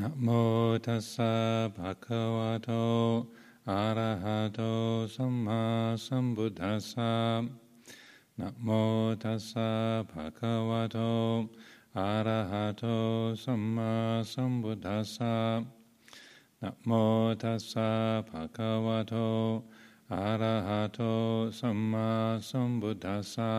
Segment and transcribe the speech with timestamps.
[0.00, 0.28] นะโม
[0.86, 1.34] ตัสสะ
[1.76, 2.70] ภะคะวะโต
[3.70, 4.60] อะระหะโต
[5.14, 5.62] สัมมา
[6.06, 7.12] สัมพุทธัสสะ
[8.40, 8.68] นะโม
[9.22, 9.70] ตัสสะ
[10.10, 10.98] ภะคะวะโต
[11.98, 12.84] อะระหะโต
[13.44, 13.92] สัมมา
[14.32, 15.36] สัมพุทธัสสะ
[16.62, 16.90] นะโม
[17.42, 17.90] ตัสสะ
[18.28, 19.14] ภะคะวะโต
[20.12, 21.00] อะระหะโต
[21.58, 22.08] สัมมา
[22.48, 23.52] สัมพุทธัสสะ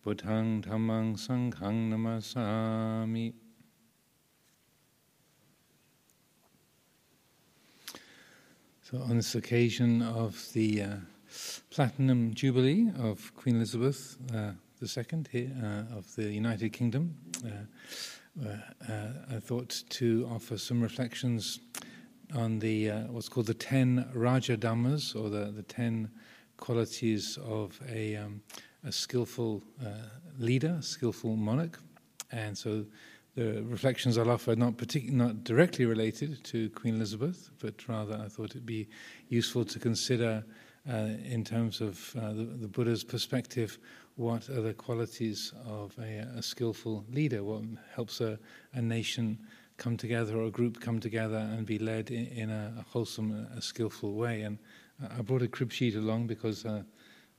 [0.00, 2.46] พุทธังธัมมังสังฆังนัมสสา
[3.14, 3.41] มิ
[8.92, 10.96] So, on this occasion of the uh,
[11.70, 14.50] Platinum Jubilee of Queen Elizabeth uh,
[14.82, 21.60] II uh, of the United Kingdom, uh, uh, uh, I thought to offer some reflections
[22.34, 26.10] on the what's called the ten Raja Dhammas, or the, the ten
[26.58, 28.42] qualities of a, um,
[28.84, 29.62] a skillful
[30.38, 31.78] leader, skillful monarch.
[32.30, 32.84] And so
[33.34, 38.20] the reflections I'll offer are not, partic- not directly related to Queen Elizabeth, but rather
[38.22, 38.88] I thought it'd be
[39.28, 40.44] useful to consider,
[40.88, 43.78] uh, in terms of uh, the, the, Buddha's perspective,
[44.16, 47.62] what are the qualities of a, a skillful leader, what
[47.94, 48.38] helps a,
[48.74, 49.38] a, nation
[49.78, 53.62] come together or a group come together and be led in, in a, wholesome, a
[53.62, 54.42] skillful way.
[54.42, 54.58] And
[55.16, 56.66] I brought a crib sheet along because.
[56.66, 56.82] Uh,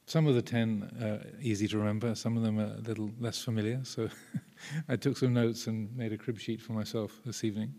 [0.06, 3.42] some of the ten are easy to remember, some of them are a little less
[3.42, 3.80] familiar.
[3.84, 4.10] So
[4.90, 7.74] I took some notes and made a crib sheet for myself this evening.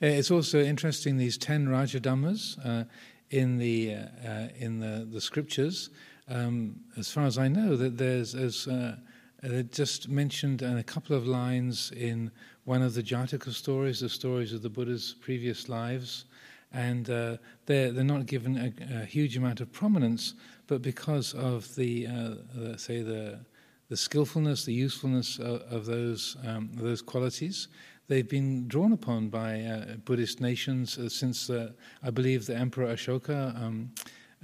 [0.00, 2.84] Uh, it's also interesting these ten Rajadhammas uh,
[3.30, 5.90] in the uh, uh, in the, the scriptures.
[6.28, 8.96] Um, as far as I know, that there's as uh,
[9.44, 12.30] uh just mentioned in a couple of lines in
[12.64, 16.26] one of the Jataka stories, the stories of the Buddha's previous lives,
[16.72, 20.34] and uh, they're, they're not given a, a, huge amount of prominence,
[20.66, 23.40] but because of the, uh, say, the,
[23.88, 27.68] the skillfulness, the usefulness of, of those, um, those qualities,
[28.06, 32.86] they've been drawn upon by uh, Buddhist nations uh, since, uh, I believe, the Emperor
[32.86, 33.56] Ashoka.
[33.60, 33.92] Um,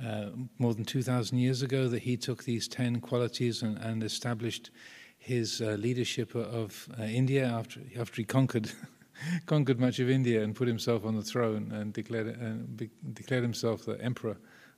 [0.05, 4.73] uh, more than 2,000 years ago, that he took these 10 qualities and, and established
[5.19, 8.73] his leadership of India after, after he conquered
[9.47, 13.85] conquered much of India and put himself on the throne and declared, be, declared himself
[13.85, 14.37] the emperor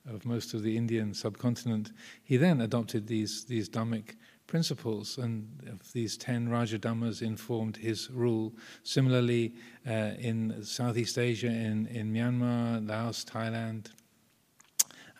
[0.09, 1.91] of most of the Indian subcontinent.
[2.23, 4.15] He then adopted these, these Dhammic
[4.47, 8.53] principles, and these ten Raja Dhammas informed his rule.
[8.83, 9.53] Similarly,
[9.85, 13.87] uh, in Southeast Asia, in, in Myanmar, Laos, Thailand,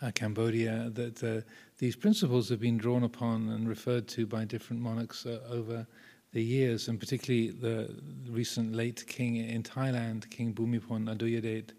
[0.00, 1.40] uh, Cambodia, that uh,
[1.78, 5.86] these principles have been drawn upon and referred to by different monarchs uh, over
[6.32, 7.94] the years, and particularly the
[8.28, 11.70] recent late king in Thailand, King Bhumibol Adulyadej,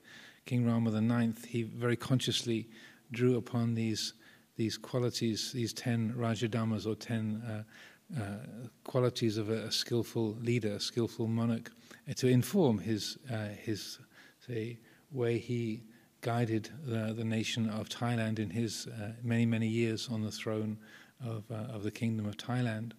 [0.45, 2.67] King Rama IX, he very consciously
[3.11, 4.13] drew upon these
[4.55, 7.63] these qualities, these ten Rajadhammas or ten uh,
[8.19, 8.23] uh,
[8.83, 11.71] qualities of a, a, skillful leader, a skillful monarch,
[12.09, 13.99] uh, to inform his uh, his
[14.45, 14.77] say
[15.11, 15.83] way he
[16.21, 20.77] guided the, the, nation of Thailand in his uh, many many years on the throne
[21.23, 22.93] of uh, of the kingdom of Thailand.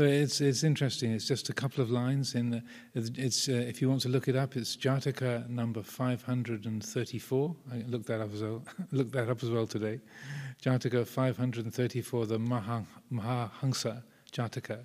[0.00, 1.10] It's it's interesting.
[1.10, 2.62] It's just a couple of lines in the.
[2.94, 6.84] It's uh, if you want to look it up, it's Jataka number five hundred and
[6.84, 7.56] thirty-four.
[7.72, 8.62] I looked that up as well.
[8.92, 9.98] looked that up as well today.
[10.62, 14.84] Jataka five hundred and thirty-four, the Maha, Mahahansa Jataka.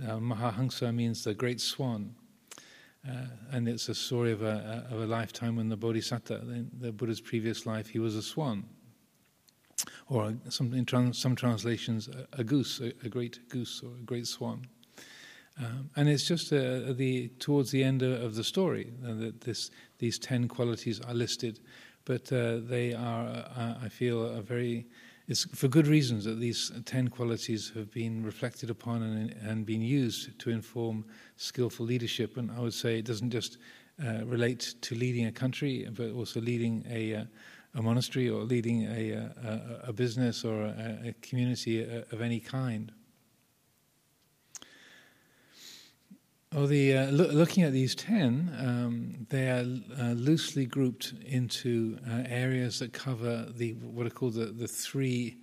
[0.00, 2.14] Uh, Mahahansa means the great swan,
[3.08, 6.92] uh, and it's a story of a, of a lifetime when the Bodhisattva, the, the
[6.92, 8.64] Buddha's previous life, he was a swan
[10.08, 14.04] or some, in trans, some translations, a, a goose, a, a, great goose or a
[14.04, 14.66] great swan.
[15.58, 19.70] Um, and it's just uh, the towards the end of the story uh, that this
[19.98, 21.60] these ten qualities are listed,
[22.04, 23.26] but uh, they are,
[23.56, 24.86] uh, I feel, a very
[25.28, 29.82] it's for good reasons that these ten qualities have been reflected upon and, and been
[29.82, 31.04] used to inform
[31.36, 32.38] skillful leadership.
[32.38, 33.58] And I would say it doesn't just
[34.04, 37.24] uh, relate to leading a country, but also leading a uh,
[37.74, 42.92] a monastery or leading a, a, a business or a, a community of any kind.
[46.54, 49.64] Oh, the uh, lo- looking at these ten, um, they are
[49.98, 55.38] uh, loosely grouped into uh, areas that cover the what are called the, the three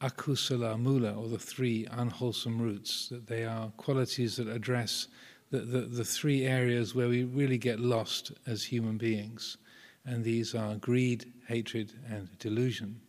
[0.00, 3.10] akusala mula, or the three unwholesome roots.
[3.10, 5.08] That they are qualities that address
[5.50, 9.58] the, the, the three areas where we really get lost as human beings
[10.06, 13.00] and these are greed, hatred, and delusion.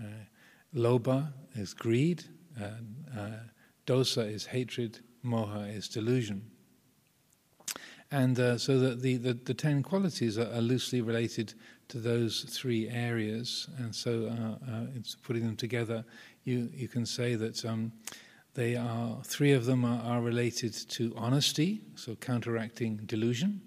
[0.00, 0.06] Uh,
[0.74, 2.24] lobha is greed,
[2.60, 3.28] uh,
[3.86, 6.42] dosa is hatred, moha is delusion.
[8.10, 11.54] And uh, so the, the, the, the, ten qualities are, are, loosely related
[11.88, 13.68] to those three areas.
[13.78, 16.04] And so, uh, uh, it's putting them together,
[16.44, 17.92] you, you can say that um,
[18.54, 23.60] they are three of them are, are related to honesty, so counteracting delusion.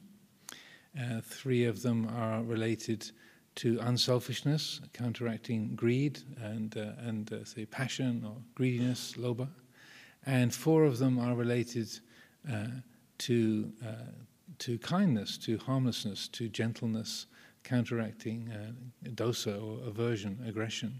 [0.97, 3.11] Uh, three of them are related
[3.55, 9.49] to unselfishness, counteracting greed and uh, and uh, say passion or greediness, lobha,
[10.25, 11.89] and four of them are related
[12.51, 12.67] uh,
[13.17, 14.11] to uh,
[14.59, 17.27] to kindness, to harmlessness, to gentleness,
[17.63, 18.51] counteracting
[19.13, 20.93] dosa or aversion, aggression.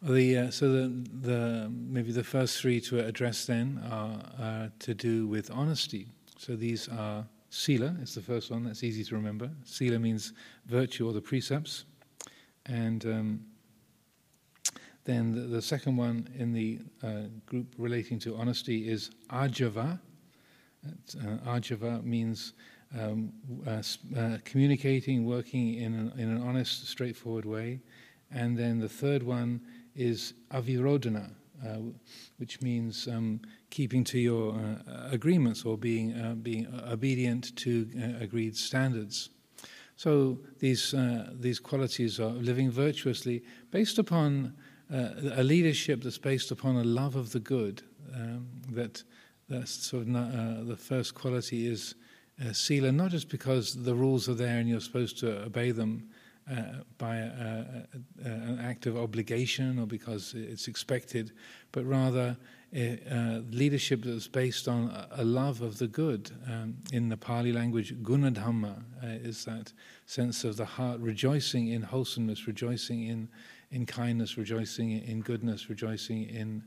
[0.00, 5.26] The, uh, so the, the, maybe the first three to address then are, to do
[5.26, 6.06] with honesty.
[6.36, 8.64] So these are sila is the first one.
[8.64, 9.50] That's easy to remember.
[9.64, 10.34] Sila means
[10.66, 11.84] virtue or the precepts,
[12.66, 13.40] and um,
[15.04, 19.98] then the, the, second one in the uh, group relating to honesty is ajava.
[20.86, 22.52] Uh, ajava means
[22.96, 23.32] um,
[23.66, 23.82] uh,
[24.16, 27.80] uh, communicating, working in an, in an honest, straightforward way.
[28.30, 29.60] And then the third one
[29.98, 31.32] is avirodhana,
[31.66, 31.78] uh,
[32.38, 33.40] which means um,
[33.70, 39.30] keeping to your uh, agreements or being, uh, being obedient to uh, agreed standards.
[39.96, 43.42] So these, uh, these qualities are living virtuously
[43.72, 44.54] based upon
[44.92, 47.82] uh, a leadership that's based upon a love of the good.
[48.14, 49.02] Um, that
[49.48, 51.94] that's sort of not, the first quality is
[52.52, 56.08] sila, not just because the rules are there and you're supposed to obey them,
[56.50, 56.62] uh,
[56.98, 57.28] by a,
[58.24, 61.32] a, an act of obligation or because it's expected,
[61.72, 62.36] but rather
[62.74, 66.30] uh, leadership that's based on a love of the good.
[66.46, 69.72] Um, in the Pali language, gunadhamma uh, is that
[70.06, 73.28] sense of the heart rejoicing in wholesomeness, rejoicing in,
[73.70, 76.62] in kindness, rejoicing in goodness, rejoicing in,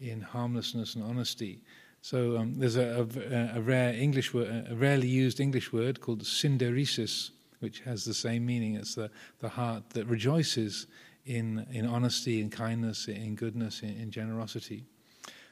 [0.00, 1.60] in harmlessness and honesty.
[2.00, 6.22] So um, there's a, a, a, rare English word, a rarely used English word called
[6.22, 7.30] synderesis,
[7.64, 8.76] which has the same meaning.
[8.76, 10.86] It's the, the heart that rejoices
[11.24, 14.84] in, in honesty, in kindness, in goodness, in, in generosity.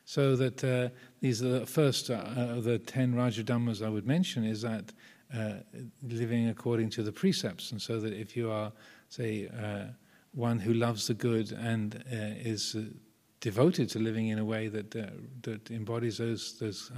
[0.05, 0.89] So that uh,
[1.21, 4.93] these are the first uh, of the ten Rajadhammas I would mention is that
[5.35, 5.55] uh,
[6.03, 7.73] living according to the precepts.
[7.73, 8.73] And so that if you are,
[9.09, 9.93] say, uh,
[10.35, 12.83] one who loves the good and uh, is uh,
[13.41, 14.91] devoted to living in a way that,
[15.43, 16.93] that embodies those, those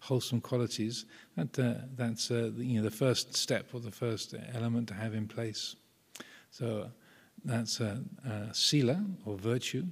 [0.00, 1.04] wholesome qualities,
[1.36, 5.14] that, uh, that's uh, you know, the first step or the first element to have
[5.14, 5.76] in place.
[6.50, 6.90] So
[7.44, 7.98] that's uh,
[8.28, 9.84] uh sila or virtue.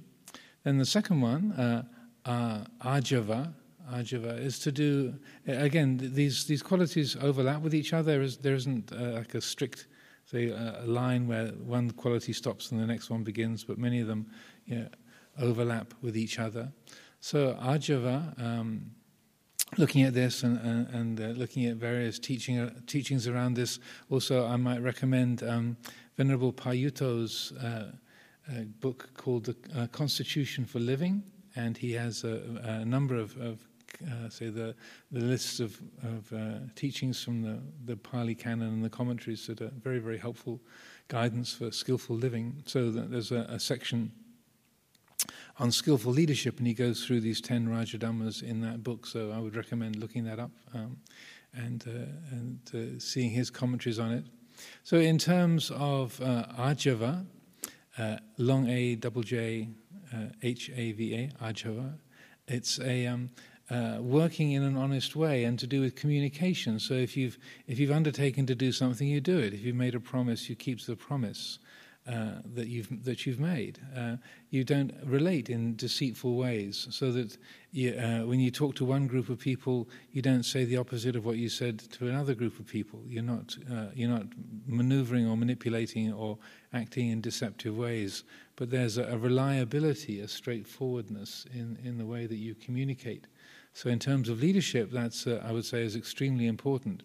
[0.63, 1.83] Then the second one, uh,
[2.25, 3.53] uh, ajava,
[3.91, 5.15] ajava is to do
[5.47, 8.11] again these these qualities overlap with each other.
[8.11, 9.87] There, is, there isn't like a strict
[10.25, 14.07] say a line where one quality stops and the next one begins, but many of
[14.07, 14.27] them
[14.65, 14.87] you know,
[15.39, 16.71] overlap with each other.
[17.19, 18.39] So ajava.
[18.39, 18.91] Um,
[19.77, 23.79] looking at this and, and, and uh, looking at various teaching, uh, teachings around this,
[24.09, 25.77] also I might recommend um,
[26.17, 27.91] Venerable Payutto's uh,
[28.49, 31.23] uh book called The uh, Constitution for Living,
[31.55, 33.59] and he has a, a number of, of
[34.05, 34.75] uh, say, the,
[35.11, 36.31] the lists of, of
[36.75, 40.59] teachings from the, the Pali Canon and the commentaries that are very, very helpful
[41.07, 42.63] guidance for skillful living.
[42.65, 44.11] So there's a, a section
[45.59, 49.39] on skillful leadership, and he goes through these 10 Rajadhammas in that book, so I
[49.39, 50.97] would recommend looking that up um,
[51.53, 54.25] and, uh, and uh, seeing his commentaries on it.
[54.83, 57.25] So, in terms of uh, Ajava,
[57.97, 59.69] uh, long A, double J,
[60.11, 61.93] H A V A, uh, H A V A, Ajava,
[62.47, 63.07] it's a.
[63.07, 63.29] Um,
[63.69, 66.79] uh, working in an honest way and to do with communication.
[66.79, 67.37] So if you've
[67.67, 69.53] if you've undertaken to do something, you do it.
[69.53, 71.59] If you've made a promise, you keep the promise.
[72.09, 73.77] Uh, that you've that you've made.
[73.95, 74.15] Uh,
[74.49, 77.37] you don't relate in deceitful ways, so that
[77.71, 81.15] you, uh, when you talk to one group of people, you don't say the opposite
[81.15, 82.99] of what you said to another group of people.
[83.05, 84.25] You're not uh, you're not
[84.65, 86.39] manoeuvring or manipulating or
[86.73, 88.23] acting in deceptive ways.
[88.55, 93.27] But there's a, a reliability, a straightforwardness in in the way that you communicate.
[93.73, 97.03] So in terms of leadership, that's uh, I would say is extremely important.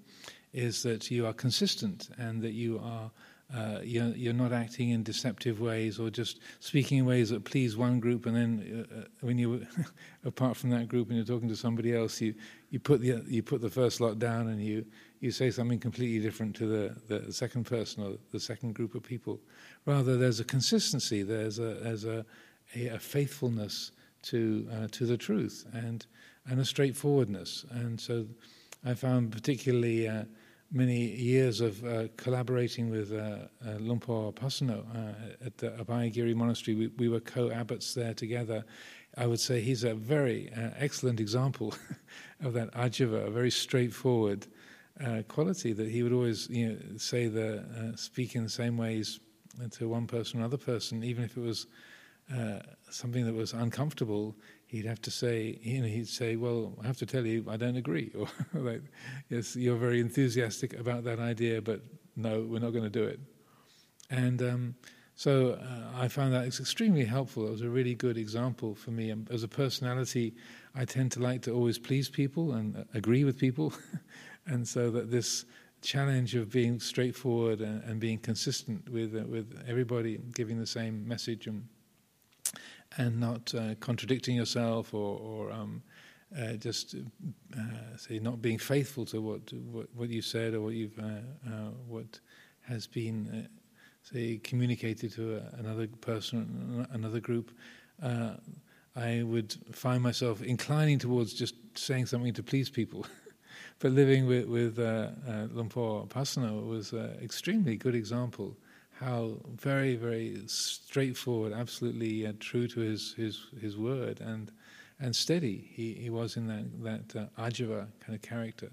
[0.54, 3.10] Is that you are consistent and that you are
[3.54, 7.76] uh, you're, you're, not acting in deceptive ways or just speaking in ways that please
[7.76, 9.64] one group, and then uh, uh when you,
[10.24, 12.34] apart from that group, and you're talking to somebody else, you,
[12.70, 14.84] you put the you put the first lot down and you,
[15.20, 19.02] you say something completely different to the, the second person or the second group of
[19.02, 19.40] people.
[19.86, 21.22] Rather, there's a consistency.
[21.22, 22.26] There's a there's a,
[22.74, 23.92] a, a faithfulness
[24.22, 26.06] to uh, to the truth and
[26.48, 27.64] and a straightforwardness.
[27.70, 28.26] And so,
[28.84, 30.24] I found particularly uh,
[30.74, 36.34] many years of uh, collaborating with uh, uh, Luang Por Pasanno uh, at the Abhayagiri
[36.34, 36.74] Monastery.
[36.74, 38.64] We, we were co-abbots there together.
[39.16, 41.74] I would say he's a very uh, excellent example
[42.42, 44.48] of that ajiva, a very straightforward
[45.00, 48.76] uh, quality that he would always you know, say the uh, speak in the same
[48.76, 49.20] ways
[49.70, 51.68] to one person or another person, even if it was
[52.90, 54.34] something that was uncomfortable,
[54.74, 57.56] he'd have to say, you know, he'd say, "Well, I have to tell you, I
[57.56, 58.82] don't agree," or like,
[59.28, 61.80] "Yes, you're very enthusiastic about that idea, but
[62.16, 63.20] no, we're not going to do it."
[64.10, 64.74] And um,
[65.14, 67.46] so uh, I found that it's extremely helpful.
[67.46, 69.14] It was a really good example for me.
[69.30, 70.34] As a personality,
[70.74, 73.72] I tend to like to always please people and uh, agree with people,
[74.46, 75.44] and so that this
[75.82, 81.06] challenge of being straightforward and, and being consistent with uh, with everybody, giving the same
[81.06, 81.68] message and
[82.96, 85.82] and not uh, contradicting yourself or, or um,
[86.38, 86.96] uh, just
[87.56, 91.22] uh, say not being faithful to what what, what you said or what you've uh,
[91.46, 92.18] uh, what
[92.62, 93.48] has been uh,
[94.02, 97.50] say communicated to another person, another group.
[98.96, 103.06] I would find myself inclining towards just saying something to please people.
[103.80, 108.56] but living with, with Luang Por Pasanno was an extremely good example
[109.00, 114.52] how very, very straightforward, absolutely uh, true to his, his, his word, and,
[115.00, 117.42] and steady he, he was in that, that uh,
[118.00, 118.70] kind of character,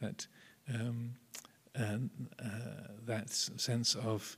[0.00, 0.26] that,
[0.72, 1.14] um,
[1.78, 1.96] uh,
[3.06, 4.36] that sense of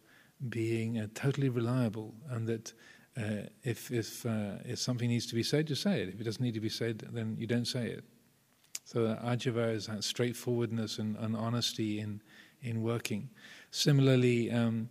[0.49, 2.73] being uh, totally reliable, and that
[3.17, 6.09] uh, if, if, uh, if something needs to be said, just say it.
[6.09, 8.05] If it doesn't need to be said, then you don't say it.
[8.85, 12.21] So Ajava is that straightforwardness and, and honesty in,
[12.63, 13.31] in working.
[13.71, 14.91] Similarly, um,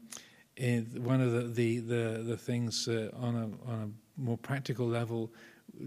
[0.60, 5.31] one of the the the, the things uh, on a on a more practical level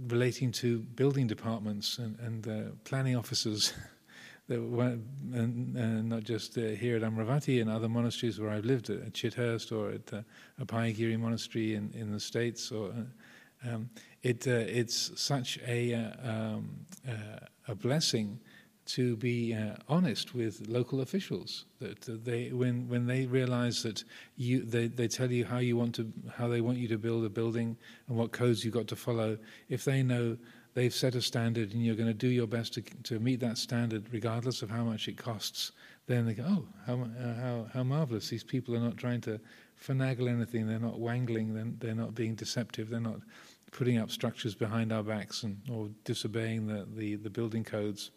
[0.09, 3.73] relating to building departments and, and uh, planning officers.
[4.49, 4.97] that were,
[5.33, 9.13] and, and, not just uh, here at Amaravati and other monasteries where I've lived, at
[9.13, 10.23] Chithurst or at uh,
[10.65, 12.71] Abhayagiri Monastery in, in the States.
[12.71, 13.91] Or, uh, um,
[14.23, 16.87] it, uh, it's such a, uh, um,
[17.67, 18.39] a blessing
[18.87, 21.65] to be uh, honest with local officials.
[21.81, 24.05] That uh, they, when when they realise that
[24.37, 27.25] you, they, they tell you how you want to, how they want you to build
[27.25, 27.77] a building
[28.09, 29.39] and what codes you've got to follow.
[29.69, 30.37] If they know
[30.75, 33.59] they've set a standard and you're going to do your best to to meet that
[33.59, 35.73] standard, regardless of how much it costs,
[36.07, 38.29] then they go, oh, how uh, how how marvelous!
[38.29, 39.41] These people are not trying to
[39.83, 40.67] finagle anything.
[40.67, 41.55] They're not wangling.
[41.55, 42.89] They're, they're not being deceptive.
[42.89, 43.21] They're not
[43.73, 48.11] putting up structures behind our backs and or disobeying the, the, the building codes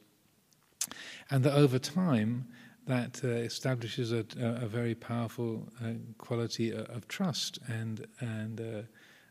[1.30, 2.46] and that over time
[2.88, 8.82] that uh, establishes a, a, very powerful uh, quality of trust and and uh,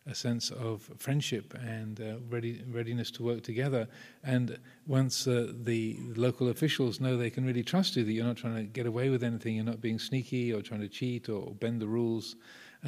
[0.08, 3.86] a sense of friendship and uh, ready, readiness to work together.
[4.24, 8.38] And once uh, the local officials know they can really trust you, that you're not
[8.38, 11.52] trying to get away with anything, you're not being sneaky or trying to cheat or
[11.54, 12.36] bend the rules,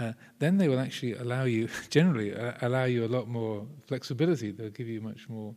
[0.01, 4.51] uh, then they will actually allow you, generally, allow you a lot more flexibility.
[4.51, 5.55] They'll give you much more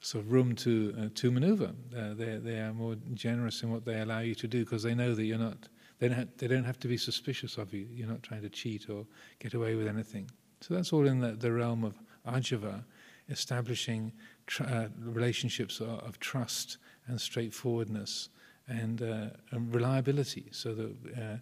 [0.00, 1.72] sort of room to uh, to maneuver.
[1.96, 4.94] Uh, they they are more generous in what they allow you to do because they
[4.94, 5.68] know that you're not.
[5.98, 7.86] They don't, have, they don't have to be suspicious of you.
[7.90, 9.06] You're not trying to cheat or
[9.38, 10.30] get away with anything.
[10.60, 11.94] So that's all in the, the realm of
[12.26, 12.84] ajava,
[13.30, 14.12] establishing
[14.46, 16.76] tr- uh, relationships of, of, trust
[17.06, 18.28] and straightforwardness
[18.68, 20.48] and, uh, and reliability.
[20.50, 21.36] So that uh,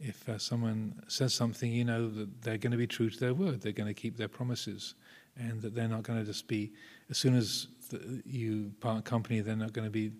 [0.00, 3.34] if uh, someone says something, you know that they're going to be true to their
[3.34, 3.60] word.
[3.60, 4.94] They're going to keep their promises,
[5.36, 6.72] and that they're not going to just be
[7.10, 7.66] as soon as
[8.24, 10.12] you part company, they're not going to be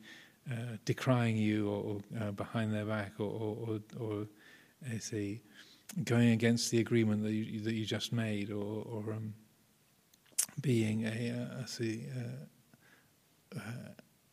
[0.51, 4.27] uh, decrying you or, or uh, behind their back or, or, or, or
[4.99, 5.41] say,
[6.05, 9.35] going against the agreement that you, that you just made or, or um,
[10.61, 13.91] being a, uh, say, uh, uh,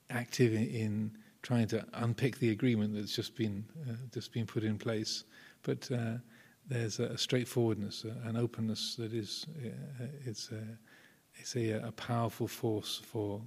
[0.10, 4.64] active in, in, trying to unpick the agreement that's just been uh, just been put
[4.64, 5.24] in place.
[5.64, 5.90] But
[6.68, 9.46] there's a, straightforwardness, an openness that is
[10.26, 10.52] it's
[11.40, 13.42] it's a, a powerful force for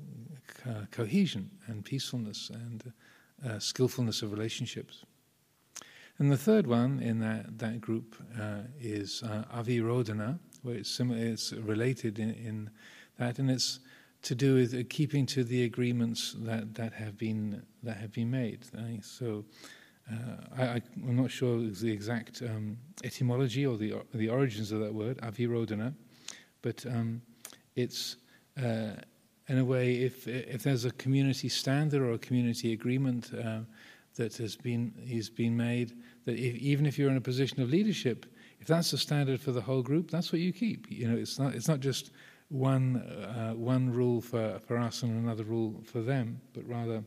[0.68, 2.92] uh, cohesion and peacefulness and
[3.46, 5.04] uh, skillfulness of relationships.
[6.18, 11.52] And the third one in that, that group uh, is uh, avirodhana, where it's, it's
[11.52, 12.70] related in, in,
[13.18, 13.80] that, and it's
[14.22, 18.30] to do with uh, keeping to the agreements that, that, have, been, that have been
[18.30, 18.60] made.
[19.02, 19.42] So uh,
[20.58, 25.18] I, am not sure the exact um, etymology or the, the origins of that word,
[25.18, 25.94] avirodhana,
[26.62, 27.22] but um,
[27.76, 28.16] it's
[28.62, 28.92] uh,
[29.50, 33.60] in a way, if if there's a community standard or a community agreement uh,
[34.14, 37.68] that has been is been made, that if, even if you're in a position of
[37.68, 38.26] leadership,
[38.60, 40.88] if that's the standard for the whole group, that's what you keep.
[40.88, 42.12] You know, it's not it's not just
[42.48, 47.02] one uh, one rule for for us and another rule for them, but rather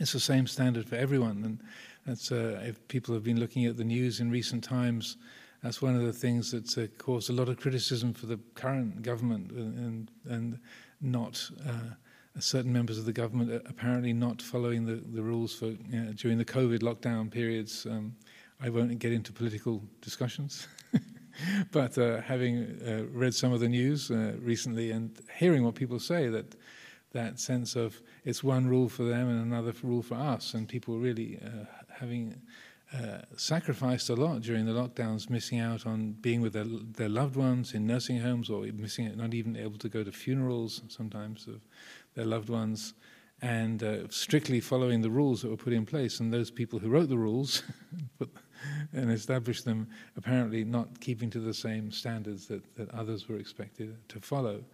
[0.00, 1.42] it's the same standard for everyone.
[1.44, 1.60] And
[2.06, 5.16] that's uh, if people have been looking at the news in recent times.
[5.62, 9.02] That's one of the things that's uh, caused a lot of criticism for the current
[9.02, 10.58] government and, and
[11.00, 11.94] not uh,
[12.38, 15.70] certain members of the government apparently not following the, the rules for
[16.16, 17.86] during the COVID lockdown periods.
[17.86, 18.14] Um,
[18.60, 20.68] I won't get into political discussions,
[21.72, 25.98] but uh, having uh, read some of the news uh, recently and hearing what people
[25.98, 26.56] say, that
[27.12, 30.98] that sense of it's one rule for them and another rule for us, and people
[30.98, 31.64] really uh,
[31.98, 32.40] having
[32.92, 37.36] uh, sacrificed a lot during the lockdowns, missing out on being with their, their loved
[37.36, 41.46] ones in nursing homes, or missing it, not even able to go to funerals sometimes
[41.46, 41.60] of
[42.14, 42.94] their loved ones
[43.42, 46.20] and uh, strictly following the rules that were put in place.
[46.20, 47.62] And those people who wrote the rules
[48.92, 53.96] and established them apparently not keeping to the same standards that, that others were expected
[54.08, 54.64] to follow.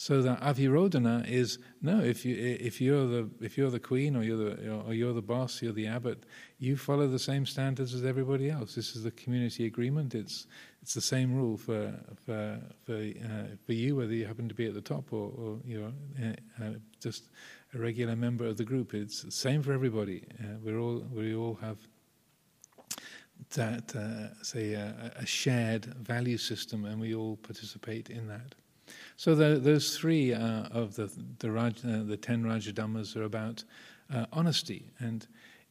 [0.00, 2.00] So the avirodhana is no.
[2.00, 5.20] If you if you're the if you're the queen or you're the or you're the
[5.20, 6.24] boss, you're the abbot.
[6.58, 8.74] You follow the same standards as everybody else.
[8.74, 10.14] This is the community agreement.
[10.14, 10.46] It's
[10.80, 11.92] it's the same rule for
[12.24, 15.58] for for, uh, for you, whether you happen to be at the top or, or
[15.66, 15.92] you're
[16.24, 17.28] uh, uh just
[17.74, 18.94] a regular member of the group.
[18.94, 20.24] It's the same for everybody.
[20.42, 21.76] Uh, we're all we all have
[23.50, 28.54] that uh, say a shared value system, and we all participate in that.
[29.20, 33.62] So the, those three uh, of the the, Raj, uh, the ten Rajadhammas are about
[34.10, 35.26] uh, honesty, and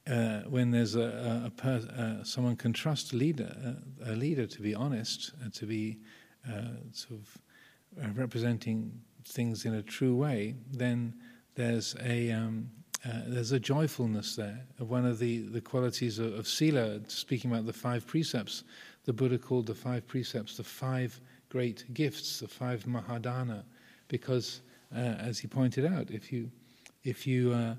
[0.05, 4.45] uh, when there's a, a per, uh, someone can trust a leader, uh, a leader
[4.45, 5.97] to be honest, to be
[6.91, 8.91] sort of representing
[9.25, 11.15] things in a true way, then
[11.55, 12.69] there's a um,
[13.25, 14.63] there's a joyfulness there.
[14.77, 18.63] One of the, the qualities of, of sila, speaking about the five precepts,
[19.05, 23.63] the Buddha called the five precepts the five great gifts, the five mahadana,
[24.07, 24.61] because,
[24.95, 26.49] uh, as he pointed out, if you,
[27.03, 27.75] if you uh,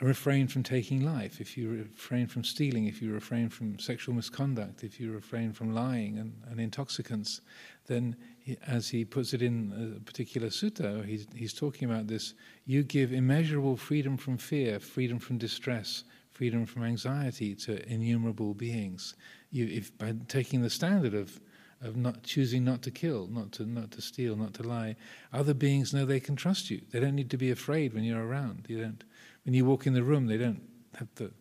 [0.00, 4.82] refrain from taking life, if you refrain from stealing, if you refrain from sexual misconduct,
[4.82, 7.40] if you refrain from lying and, and intoxicants,
[7.86, 12.34] then, he, as he puts it in a particular sutta, he's, he's talking about this
[12.64, 19.14] you give immeasurable freedom from fear, freedom from distress, freedom from anxiety to innumerable beings.
[19.50, 21.40] You, if by taking the standard of
[21.82, 24.96] of not choosing not to kill, not to not to steal, not to lie.
[25.32, 26.82] Other beings know they can trust you.
[26.90, 28.66] They don't need to be afraid when you're around.
[28.68, 29.04] You don't.
[29.44, 30.60] When you walk in the room, they don't
[30.96, 31.32] have to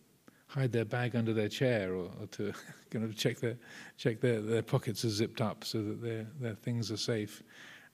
[0.48, 2.54] hide their bag under their chair or, or to
[2.90, 3.58] kind of check their
[3.98, 7.44] check their, their pockets are zipped up so that their their things are safe.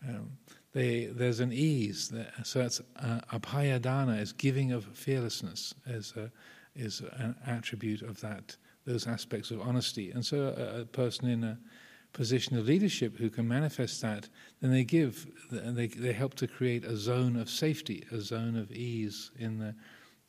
[0.07, 0.31] Um,
[0.73, 2.09] they, there's an ease.
[2.09, 2.31] There.
[2.43, 6.29] So that's uh, abhayadana is giving of fearlessness as a,
[6.75, 10.11] is an attribute of that those aspects of honesty.
[10.11, 11.57] And so a, a person in a
[12.15, 14.29] position of leadership who can manifest that,
[14.61, 18.71] then they give, they, they help to create a zone of safety, a zone of
[18.71, 19.75] ease in the,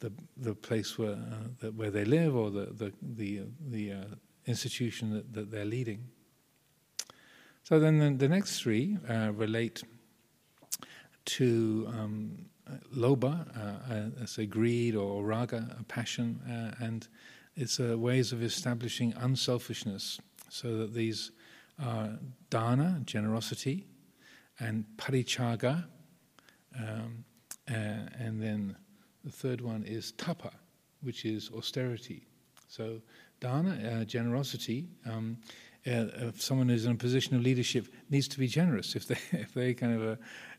[0.00, 4.04] the, the place where, uh, the, where they live or the, the, the, the uh,
[4.46, 6.04] institution that, that they're leading.
[7.62, 9.82] So then the, the next three uh, relate
[11.24, 12.46] to um,
[12.94, 17.06] lobha, uh, as a greed or raga, a passion, uh, and
[17.54, 21.30] it's uh, ways of establishing unselfishness so that these
[21.82, 22.08] uh,
[22.50, 23.86] dana, generosity,
[24.58, 25.84] and parichaga,
[26.78, 27.24] um,
[27.68, 27.74] uh,
[28.18, 28.76] and then
[29.24, 30.52] the third one is tapa,
[31.02, 32.26] which is austerity.
[32.68, 33.00] So,
[33.40, 34.88] dana, uh, generosity.
[35.04, 35.38] Um,
[35.86, 38.96] uh, if someone who's in a position of leadership needs to be generous.
[38.96, 40.18] If they if they kind of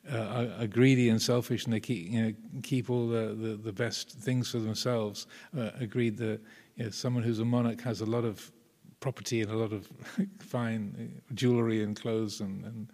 [0.09, 3.55] uh, are, are, greedy and selfish and they keep you know, keep all the, the,
[3.57, 5.27] the best things for themselves,
[5.57, 6.39] uh, agreed that
[6.77, 8.51] you know, someone who's a monarch has a lot of
[8.99, 9.87] property and a lot of
[10.39, 12.91] fine jewelry and clothes and, and,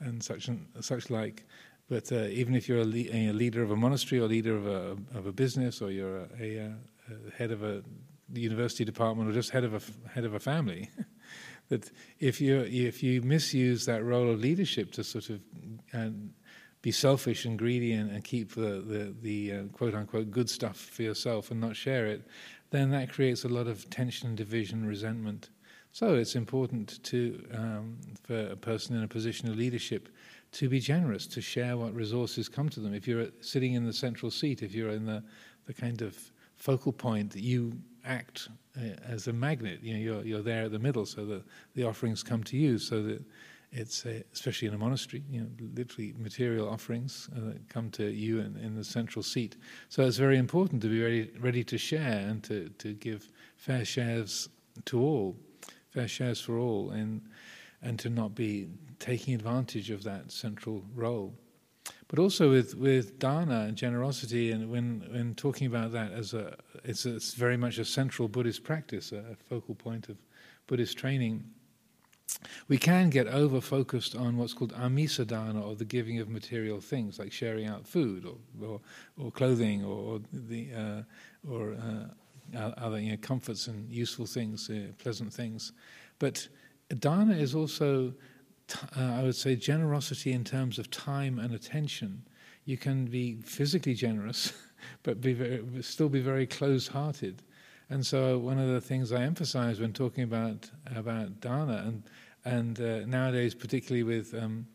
[0.00, 1.44] and such and such like.
[1.88, 4.66] But uh, even if you're a, le- a, leader of a monastery or leader of
[4.66, 6.74] a, of a business or you're a, a,
[7.28, 7.82] a head of a
[8.32, 10.90] university department or just head of a head of a family,
[11.68, 15.40] that if you if you misuse that role of leadership to sort of
[15.94, 16.08] uh,
[16.82, 20.76] be selfish and greedy and, and keep the the, the uh, quote unquote good stuff
[20.76, 22.26] for yourself and not share it,
[22.70, 25.50] then that creates a lot of tension, division, resentment.
[25.92, 30.08] So it's important to, um, for a person in a position of leadership
[30.52, 32.92] to be generous, to share what resources come to them.
[32.94, 35.22] If you're sitting in the central seat, if you're in the,
[35.66, 36.18] the kind of
[36.56, 37.72] focal point, you
[38.04, 39.80] act uh, as a magnet.
[39.82, 41.42] You know, you're, you're there at the middle, so that
[41.74, 43.24] the offerings come to you, so that
[43.72, 48.40] it's a, especially in a monastery, you know, literally material offerings uh, come to you
[48.40, 49.56] in, in, the central seat.
[49.88, 53.84] So it's very important to be ready, ready to share and to, to give fair
[53.84, 54.48] shares
[54.86, 55.36] to all,
[55.90, 57.22] fair shares for all, and
[57.82, 61.34] and to not be taking advantage of that central role.
[62.08, 66.56] But also with, with dana and generosity, and when, when talking about that as a,
[66.84, 70.16] it's, a, it's very much a central Buddhist practice, a focal point of
[70.66, 71.44] Buddhist training
[72.68, 77.18] we can get over focused on what's called amisadana, or the giving of material things,
[77.18, 78.36] like sharing out food or,
[78.66, 78.80] or,
[79.18, 81.02] or clothing or, the, uh,
[81.48, 85.72] or uh, other you know, comforts and useful things, uh, pleasant things.
[86.18, 86.48] But
[86.98, 88.14] dana is also,
[88.96, 92.22] uh, I would say, generosity in terms of time and attention.
[92.64, 94.52] You can be physically generous,
[95.04, 97.42] but be very, still be very close-hearted.
[97.88, 102.02] And so, one of the things I emphasize when talking about about dana, and
[102.44, 104.66] and uh, nowadays, particularly with um,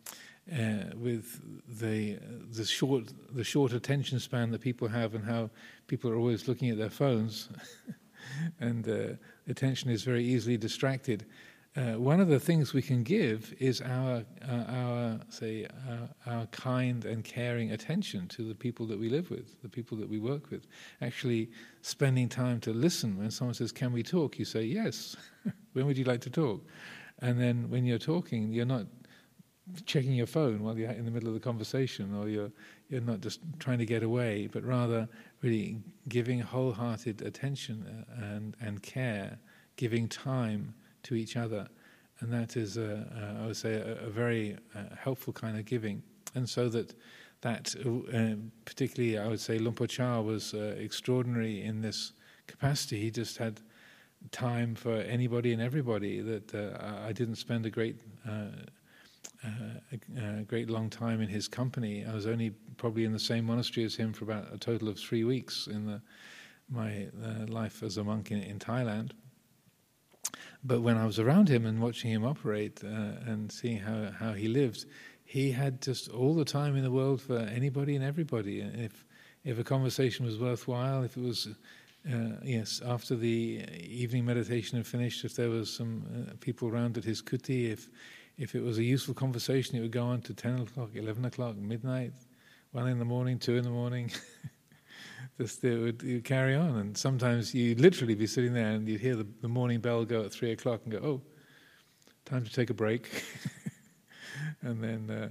[0.51, 2.17] uh, with the
[2.51, 5.49] the short the short attention span that people have, and how
[5.87, 7.49] people are always looking at their phones,
[8.61, 9.15] and uh,
[9.49, 11.25] attention is very easily distracted.
[11.73, 16.45] Uh, one of the things we can give is our, uh, our say, uh, our
[16.47, 20.19] kind and caring attention to the people that we live with, the people that we
[20.19, 20.67] work with.
[21.01, 21.49] Actually,
[21.81, 25.15] spending time to listen when someone says, "Can we talk?" You say, "Yes."
[25.73, 26.61] when would you like to talk?
[27.19, 28.85] And then when you're talking, you're not
[29.85, 32.51] checking your phone while you're in the middle of the conversation, or you're
[32.89, 35.07] you're not just trying to get away, but rather
[35.41, 35.77] really
[36.09, 39.39] giving wholehearted attention uh, and and care,
[39.77, 41.67] giving time to each other.
[42.19, 45.65] And that is, a, a, I would say, a, a very uh, helpful kind of
[45.65, 46.03] giving.
[46.35, 46.93] And so that,
[47.41, 48.35] that uh,
[48.65, 52.13] particularly, I would say, Luang Chah was uh, extraordinary in this
[52.47, 52.99] capacity.
[52.99, 53.59] He just had
[54.31, 56.21] time for anybody and everybody.
[56.21, 57.95] That uh, I didn't spend a great,
[58.27, 59.47] uh,
[60.17, 62.05] a, great long time in his company.
[62.05, 64.99] I was only probably in the same monastery as him for about a total of
[64.99, 66.01] three weeks in the,
[66.69, 69.11] my uh, life as a monk in, in Thailand.
[70.63, 72.87] But when I was around him and watching him operate uh,
[73.25, 74.85] and seeing how, how he lived,
[75.23, 78.59] he had just all the time in the world for anybody and everybody.
[78.59, 79.05] If
[79.43, 81.47] if a conversation was worthwhile, if it was
[82.09, 86.97] uh, yes, after the evening meditation had finished, if there was some uh, people around
[86.97, 87.89] at his kuti, if
[88.37, 91.55] if it was a useful conversation, it would go on to ten o'clock, eleven o'clock,
[91.55, 92.13] midnight,
[92.71, 94.11] one in the morning, two in the morning.
[95.41, 96.77] just it would, carry on.
[96.77, 100.23] And sometimes you'd literally be sitting there and you'd hear the, the morning bell go
[100.23, 101.21] at three o'clock and go, oh,
[102.25, 103.09] time to take a break.
[104.61, 105.29] and then uh,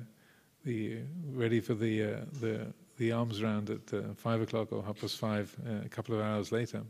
[0.65, 0.99] the
[1.33, 5.19] ready for the, uh, the, the arms round at uh, five o'clock or half past
[5.19, 6.83] five uh, a couple of hours later.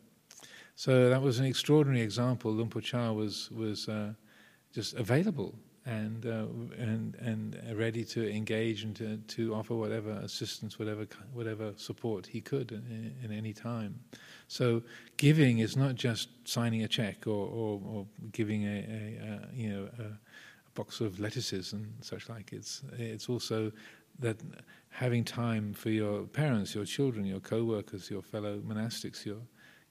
[0.75, 2.53] So that was an extraordinary example.
[2.53, 4.15] Luang Por Chah was, was uh,
[4.73, 5.55] just available
[5.87, 6.47] and uh,
[6.79, 12.41] and and ready to engage and to, to offer whatever assistance, whatever whatever support he
[12.41, 13.99] could in, in any time.
[14.49, 14.83] So
[15.17, 19.71] giving is not just signing a check or, or, or giving a, a, a you
[19.71, 20.19] know a, a,
[20.75, 22.53] box of lettuces and such like.
[22.53, 23.73] It's it's also
[24.19, 24.37] that
[24.91, 29.39] having time for your parents, your children, your co-workers, your fellow monastics, your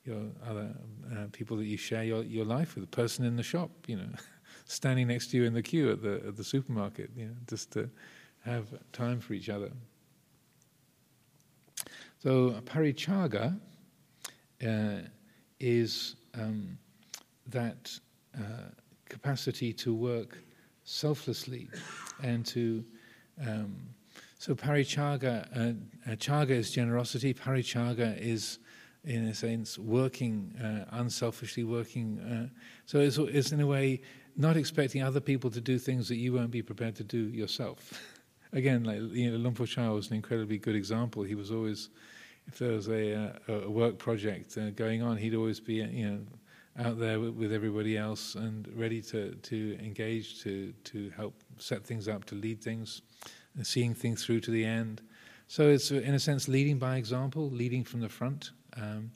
[0.05, 0.73] your other
[1.11, 3.95] uh, people that you share your, your life with, the person in the shop, you
[3.95, 4.09] know.
[4.69, 7.71] standing next to you in the queue at the at the supermarket, you know, just
[7.71, 7.89] to
[8.41, 9.71] have time for each other.
[12.19, 13.59] So parichaga
[14.65, 15.07] uh,
[15.59, 16.77] is um,
[17.47, 17.91] that
[18.37, 18.69] uh,
[19.07, 20.37] capacity to work
[20.83, 21.67] selflessly
[22.21, 22.83] and to
[23.41, 23.75] um,
[24.37, 28.59] so parichaga uh, uh chaga is generosity parichaga is
[29.05, 32.47] in a sense working uh, unselfishly working uh,
[32.85, 34.01] so it's, it's in a way
[34.35, 37.93] not expecting other people to do things that you won't be prepared to do yourself.
[38.53, 41.23] Again, like you know, was an incredibly good example.
[41.23, 41.89] He was always,
[42.47, 46.19] if there was a, a work project uh, going on, he'd always be you know
[46.79, 51.85] out there with, with, everybody else and ready to, to engage, to to help set
[51.85, 53.01] things up, to lead things,
[53.55, 55.01] and seeing things through to the end.
[55.47, 58.51] So it's in a sense leading by example, leading from the front.
[58.77, 59.11] Um,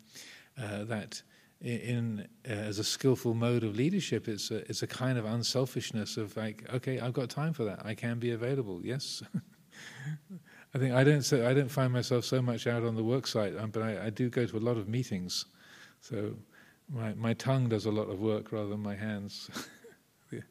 [0.61, 1.21] uh, that
[1.63, 6.17] in uh, as a skillful mode of leadership, it's a, it's a kind of unselfishness
[6.17, 7.85] of like, okay, I've got time for that.
[7.85, 8.81] I can be available.
[8.83, 9.23] Yes.
[10.75, 13.27] I think I don't say, I don't find myself so much out on the work
[13.27, 15.45] site, um, but I, I, do go to a lot of meetings.
[16.01, 16.33] So
[16.91, 19.49] my my tongue does a lot of work rather than my hands.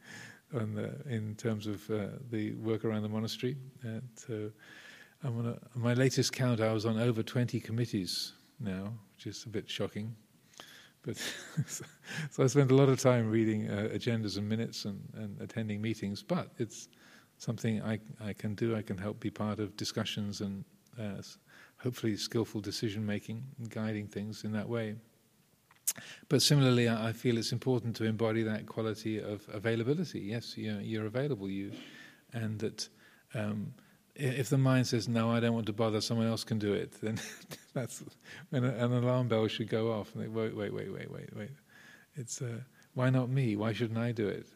[0.52, 4.50] the, in terms of uh, the work around the monastery, and so
[5.24, 6.60] on, a, my latest count.
[6.60, 10.14] I was on over 20 committees now, which is a bit shocking.
[11.02, 11.16] But
[11.66, 15.80] so I spend a lot of time reading uh, agendas and minutes and, and, attending
[15.80, 16.22] meetings.
[16.22, 16.88] But it's
[17.38, 18.76] something I, I can do.
[18.76, 20.64] I can help be part of discussions and
[20.98, 21.22] uh,
[21.78, 24.94] hopefully skillful decision making and guiding things in that way.
[26.28, 30.20] But similarly, I feel it's important to embody that quality of availability.
[30.20, 31.72] Yes, you're, you're available, you,
[32.32, 32.88] and that
[33.34, 33.74] um,
[34.14, 36.92] if the mind says no, I don't want to bother, someone else can do it,
[37.02, 37.18] then
[37.74, 38.02] that's
[38.50, 40.14] when an alarm bell should go off.
[40.14, 41.50] And they, wait, wait, wait, wait, wait, wait.
[42.14, 42.60] It's uh,
[42.94, 43.56] why not me?
[43.56, 44.46] Why shouldn't I do it?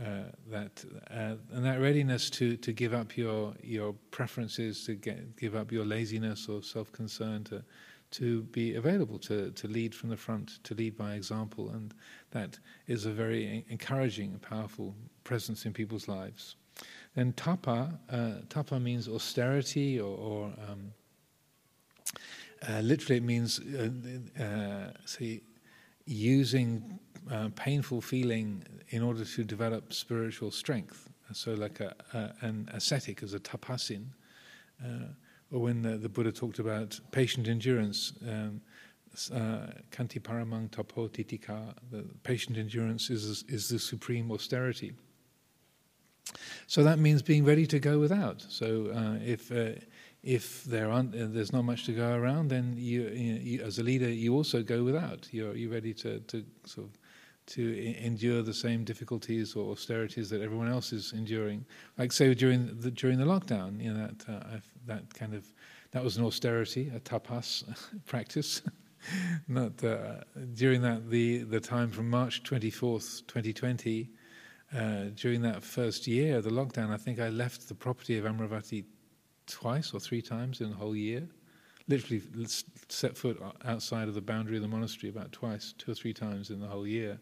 [0.00, 5.36] Uh, that uh, and that readiness to, to give up your your preferences, to get,
[5.36, 7.62] give up your laziness or self concern, to
[8.12, 11.92] to be available, to to lead from the front, to lead by example, and
[12.30, 16.56] that is a very encouraging, and powerful presence in people's lives.
[17.14, 20.92] Then tapa, uh, tapa means austerity or, or um,
[22.68, 25.42] uh, literally it means uh, uh, see,
[26.06, 26.98] using
[27.30, 31.08] uh, painful feeling in order to develop spiritual strength.
[31.32, 34.04] So, like a, a, an ascetic as a tapasin,
[34.84, 35.06] uh,
[35.50, 38.60] or when the, the, Buddha talked about patient endurance, um,
[39.90, 44.92] kanti paramang tapo titika, the patient endurance is, is the supreme austerity.
[46.66, 48.42] So that means being ready to go without.
[48.48, 49.80] So uh, if uh,
[50.22, 53.78] if there aren't uh, there's not much to go around, then you, you, you, as
[53.78, 55.28] a leader you also go without.
[55.32, 56.98] You're you ready to, to sort of
[57.44, 61.66] to endure the same difficulties or austerities that everyone else is enduring.
[61.98, 65.44] Like say during the during the lockdown, you know that uh, that kind of
[65.90, 67.64] that was an austerity, a tapas
[68.06, 68.62] practice.
[69.48, 70.20] Not uh,
[70.54, 74.10] during that the the time from March twenty fourth, twenty twenty.
[74.76, 78.24] Uh, during that first year of the lockdown, I think I left the property of
[78.24, 78.84] Amaravati
[79.46, 81.28] twice or three times in the whole year.
[81.88, 82.22] Literally
[82.88, 86.50] set foot outside of the boundary of the monastery about twice, two or three times
[86.50, 87.18] in the whole year.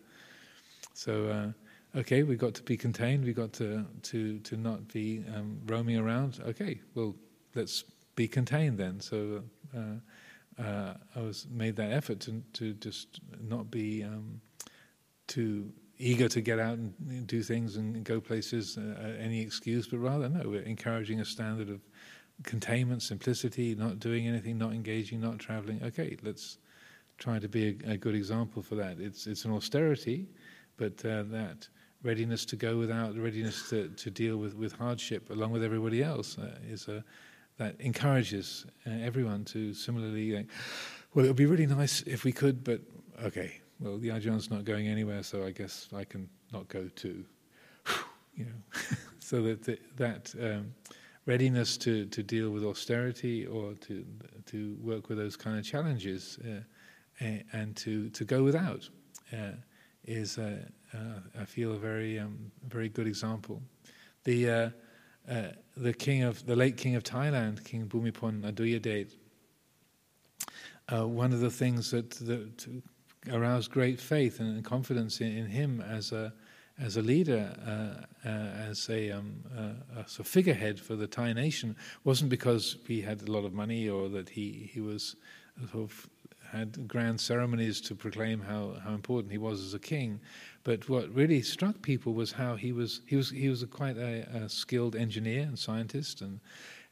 [0.94, 3.24] So, uh, okay, we got to be contained.
[3.24, 6.40] We got to to to not be um, roaming around.
[6.46, 7.16] Okay, well,
[7.54, 7.84] let's
[8.14, 9.00] be contained then.
[9.00, 9.42] So,
[9.74, 14.40] uh, uh, I was made that effort to to just not be um,
[15.26, 19.98] too eager to get out and do things and go places uh, any excuse, but
[19.98, 21.80] rather no, we're encouraging a standard of
[22.42, 25.80] containment, simplicity, not doing anything, not engaging, not traveling.
[25.84, 26.58] Okay, let's
[27.18, 28.98] try to be a, a good example for that.
[28.98, 30.26] It's it's an austerity,
[30.78, 31.68] but uh, that
[32.02, 36.38] readiness to go without, readiness to, to deal with, with hardship along with everybody else
[36.38, 37.04] uh, is a
[37.58, 40.46] that encourages uh, everyone to similarly.
[41.12, 42.80] Well, it would be really nice if we could, but
[43.22, 47.24] okay, well, the Ajahn not going anywhere, so I guess I can not go too.
[48.34, 48.78] you know,
[49.18, 50.74] so that the, that um,
[51.26, 54.04] readiness to, to deal with austerity or to
[54.46, 58.88] to work with those kind of challenges uh, and to to go without
[59.32, 59.52] uh,
[60.04, 60.58] is, uh,
[60.94, 63.62] uh, I feel, a very um, very good example.
[64.24, 64.70] The uh,
[65.30, 65.42] uh,
[65.76, 69.16] the king of the late king of Thailand, King Bhumibol Adulyadej.
[71.06, 72.66] one of the things that, that
[73.30, 76.32] aroused great faith and confidence in, in him as a
[76.78, 78.32] as a leader, uh, uh,
[78.70, 83.20] as a, um, uh, as a figurehead for the Thai nation, wasn't because he had
[83.20, 85.16] a lot of money or that he he was
[85.70, 86.08] sort of
[86.50, 90.20] had grand ceremonies to proclaim how, how important he was as a king.
[90.64, 93.96] But what really struck people was how he was he was he was a quite
[93.96, 96.40] a, a, skilled engineer and scientist, and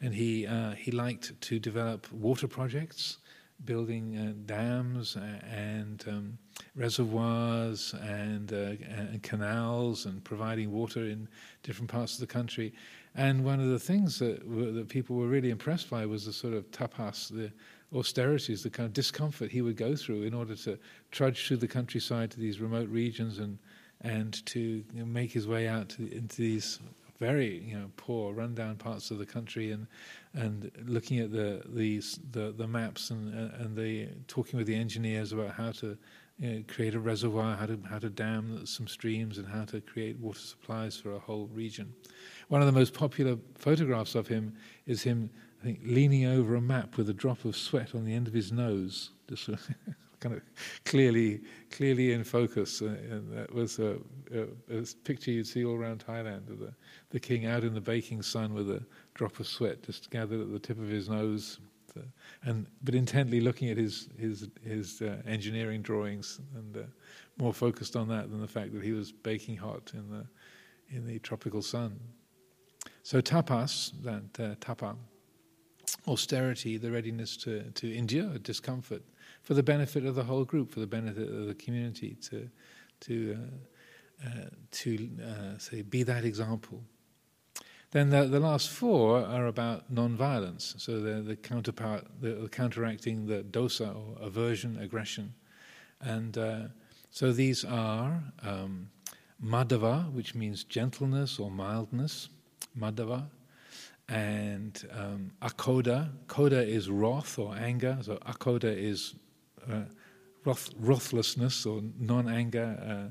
[0.00, 3.18] and he uh, he liked to develop water projects
[3.64, 6.38] building uh, dams and um,
[6.76, 11.28] reservoirs and, uh, and, canals and providing water in
[11.62, 12.72] different parts of the country.
[13.14, 14.40] And one of the things that,
[14.74, 17.52] that people were really impressed by was the sort of tapas, the
[17.96, 20.78] austerities, the kind of discomfort he would go through in order to
[21.10, 23.58] trudge through the countryside to these remote regions and
[24.02, 26.78] and to make his way out to, into these
[27.18, 29.87] very you know poor, rundown parts of the country, and
[30.35, 35.33] and looking at the these the the maps and and the talking with the engineers
[35.33, 35.96] about how to
[36.38, 39.81] you know, create a reservoir, how to how to dam some streams, and how to
[39.81, 41.92] create water supplies for a whole region.
[42.48, 44.54] One of the most popular photographs of him
[44.87, 48.14] is him, I think, leaning over a map with a drop of sweat on the
[48.14, 49.48] end of his nose, just
[50.20, 50.42] kind of
[50.85, 52.83] clearly clearly in focus.
[52.83, 53.96] Uh, and that was a,
[54.35, 56.72] a, a, picture you'd see all around Thailand of the,
[57.11, 58.83] the king out in the baking sun with a
[59.14, 61.59] drop of sweat just gathered at the tip of his nose,
[61.96, 62.02] uh,
[62.44, 66.81] and but intently looking at his his his uh, engineering drawings and uh,
[67.38, 70.26] more focused on that than the fact that he was baking hot in the
[70.90, 71.98] in the tropical sun.
[73.02, 74.96] So tapas, that uh, tapa,
[76.07, 79.02] austerity, the readiness to to endure discomfort
[79.48, 82.50] for the benefit of the whole group, for the benefit of the community, to
[83.00, 83.38] to
[84.22, 86.82] uh, uh, to uh, say be that example.
[87.92, 90.74] Then the, the last four are about non-violence.
[90.76, 95.32] So they're the counterpart, the, the counteracting the dosa or aversion, aggression,
[96.02, 96.61] and uh,
[97.11, 98.90] so these are um,
[99.42, 102.28] madhava, which means gentleness or mildness,
[102.78, 103.30] madhava,
[104.11, 106.11] and um, akoda.
[106.26, 107.96] Koda is wrath or anger.
[108.02, 109.14] So akoda is
[110.44, 113.11] wrath, wrathlessness or non-anger,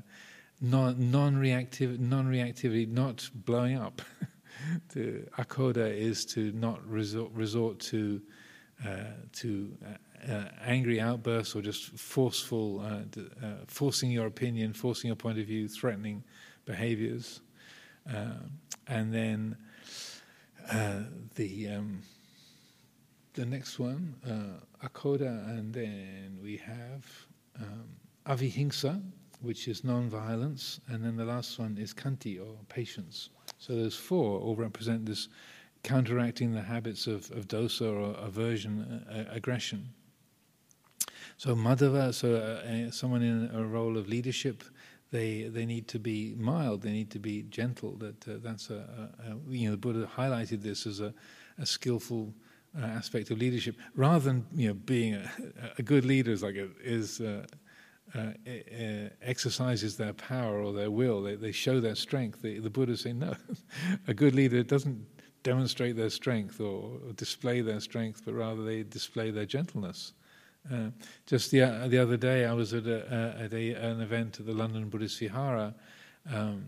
[0.60, 4.02] non, non-reactive, non-reactivity, not blowing up.
[4.92, 8.20] to akoda is to not resort, resort to
[8.86, 15.16] uh, to uh, uh, angry outbursts or just forceful, uh, forcing your opinion, forcing your
[15.16, 16.22] point of view, threatening
[16.64, 17.40] behaviors.
[18.08, 18.34] Uh,
[18.86, 19.56] and then
[20.70, 21.00] uh,
[21.34, 22.02] the um,
[23.38, 27.04] the next one, uh, Akoda, and then we have
[27.56, 27.86] um,
[29.40, 33.30] which is non-violence, and then the last one is Khanti, or patience.
[33.58, 35.28] So those four all represent this
[35.84, 39.88] counteracting the habits of, of dosa or aversion, uh, aggression.
[41.36, 44.64] So Maddava, so uh, someone in a role of leadership,
[45.12, 47.92] they they need to be mild, they need to be gentle.
[47.98, 51.14] That uh, that's a, a, a, you know the Buddha highlighted this as a,
[51.56, 52.34] a skillful
[52.78, 55.30] uh, aspect of leadership, rather than you know being a,
[55.78, 57.20] a good leader is like is.
[57.20, 57.44] Uh,
[58.14, 58.30] uh,
[59.20, 62.40] exercises their power or their will, they, they show their strength.
[62.40, 63.34] The, the Buddha say no,
[64.08, 65.06] a good leader doesn't
[65.42, 70.14] demonstrate their strength or, display their strength, but rather they display their gentleness.
[70.72, 70.90] Uh,
[71.26, 74.46] just the uh, the other day, I was at, a, at a, an event at
[74.46, 75.74] the London Buddhist Vihara
[76.30, 76.66] um,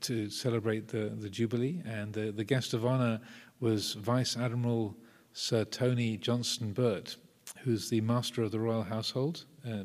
[0.00, 3.20] to celebrate the, the Jubilee, and the, the guest of honour
[3.60, 4.96] was Vice Admiral
[5.38, 7.18] Sir Tony Johnstone-Burt,
[7.58, 9.44] who's the master of the royal household.
[9.68, 9.84] Uh,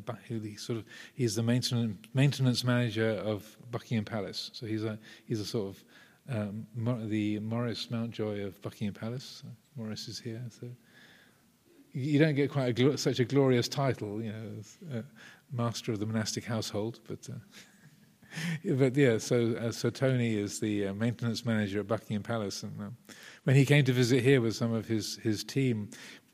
[0.55, 4.49] sort of he's the maintenance maintenance manager of Buckingham Palace.
[4.53, 5.83] So he's a he's a sort of
[6.29, 6.65] um,
[7.09, 9.43] the Morris Mountjoy of Buckingham Palace.
[9.75, 10.69] Morris is here, so
[11.91, 15.01] you don't get quite a, such a glorious title, you know, uh,
[15.51, 17.29] master of the monastic household, but.
[17.29, 17.39] Uh,
[18.75, 22.79] but yeah, so uh, so Tony is the uh, maintenance manager at Buckingham Palace, and
[22.79, 22.95] um,
[23.43, 25.89] when he came to visit here with some of his his team,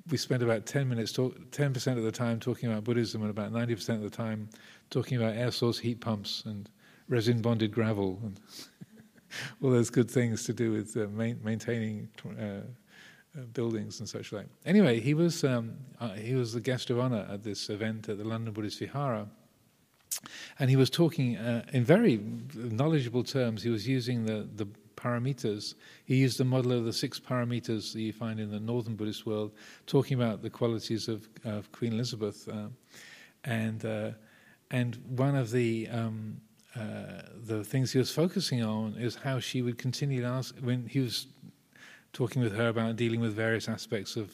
[0.09, 1.17] we spent about ten minutes,
[1.51, 4.49] ten percent of the time talking about Buddhism, and about ninety percent of the time
[4.89, 6.69] talking about air source heat pumps and
[7.09, 8.39] resin bonded gravel and
[9.63, 12.43] all those good things to do with uh, main, maintaining uh,
[13.37, 14.47] uh, buildings and such like.
[14.65, 18.17] Anyway, he was um, uh, he was the guest of honor at this event at
[18.17, 19.27] the London Buddhist Vihara,
[20.59, 22.19] and he was talking uh, in very
[22.53, 23.63] knowledgeable terms.
[23.63, 24.67] He was using the the
[24.97, 25.75] paramitas.
[26.05, 29.25] He used the model of the six paramitas that you find in the northern Buddhist
[29.25, 29.51] world,
[29.85, 32.67] talking about the qualities of, of Queen Elizabeth, uh,
[33.45, 34.11] and uh,
[34.71, 36.41] and one of the um,
[36.75, 40.85] uh, the things he was focusing on is how she would continue to ask when
[40.85, 41.27] he was
[42.11, 44.33] talking with her about dealing with various aspects of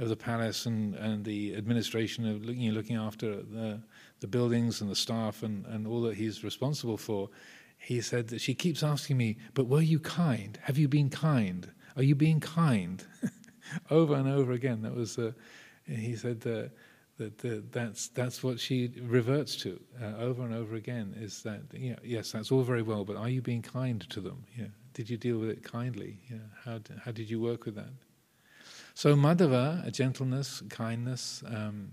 [0.00, 3.78] of the palace and, and the administration of looking, you know, looking after the,
[4.20, 7.28] the buildings and the staff and, and all that he's responsible for.
[7.80, 10.58] He said that she keeps asking me, but were you kind?
[10.62, 11.70] Have you been kind?
[11.96, 13.04] Are you being kind?
[13.90, 14.82] over and over again.
[14.82, 15.32] That was, uh,
[15.86, 16.68] he said uh,
[17.16, 21.62] that uh, that's, that's what she reverts to uh, over and over again is that,
[21.90, 24.44] know, yes, that's all very well, but are you being kind to them?
[24.56, 24.66] Yeah.
[24.92, 26.18] Did you deal with it kindly?
[26.30, 26.38] Yeah.
[26.64, 27.92] How, how did you work with that?
[28.94, 31.92] So Maddava, gentleness, kindness, um,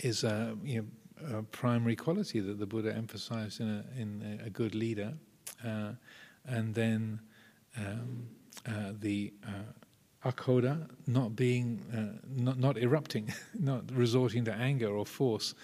[0.00, 0.86] is a, you know,
[1.32, 5.14] a, primary quality that the Buddha emphasized in a, in a good leader.
[5.64, 5.92] Uh,
[6.46, 7.20] and then
[7.76, 8.26] um,
[8.66, 15.06] uh, the uh, akoda, not being, uh, not, not erupting, not resorting to anger or
[15.06, 15.54] force.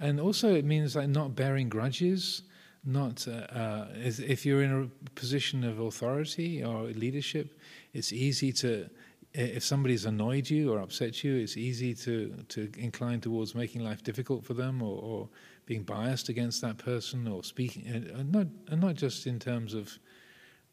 [0.00, 2.42] And also it means like not bearing grudges,
[2.84, 7.58] not uh, uh, if you're in a position of authority or leadership,
[7.92, 8.88] it's easy to
[9.36, 14.02] if somebody's annoyed you or upset you, it's easy to to incline towards making life
[14.02, 15.28] difficult for them or, or
[15.66, 19.98] being biased against that person or speaking and not and not just in terms of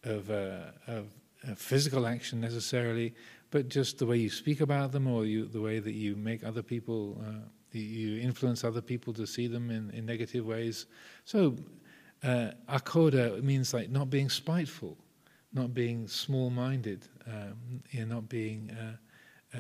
[0.03, 1.07] of, uh, of
[1.55, 3.13] physical action necessarily,
[3.51, 6.43] but just the way you speak about them or you, the way that you make
[6.43, 7.21] other people.
[7.25, 10.85] Uh, you influence other people to see them in, in negative ways.
[11.25, 11.55] So
[12.23, 14.95] uh, akoda means like not being spiteful,
[15.53, 19.59] not being small-minded, um, you know, not being uh, uh,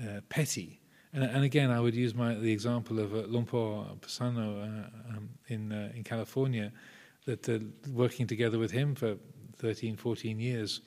[0.00, 0.80] uh, petty.
[1.12, 5.16] And, and, again, I would use my, the example of uh, Luang Por Pasanno uh,
[5.16, 6.72] um, in uh, in California,
[7.24, 7.48] that
[7.92, 9.16] working together with him for
[9.56, 10.80] 13, 14 years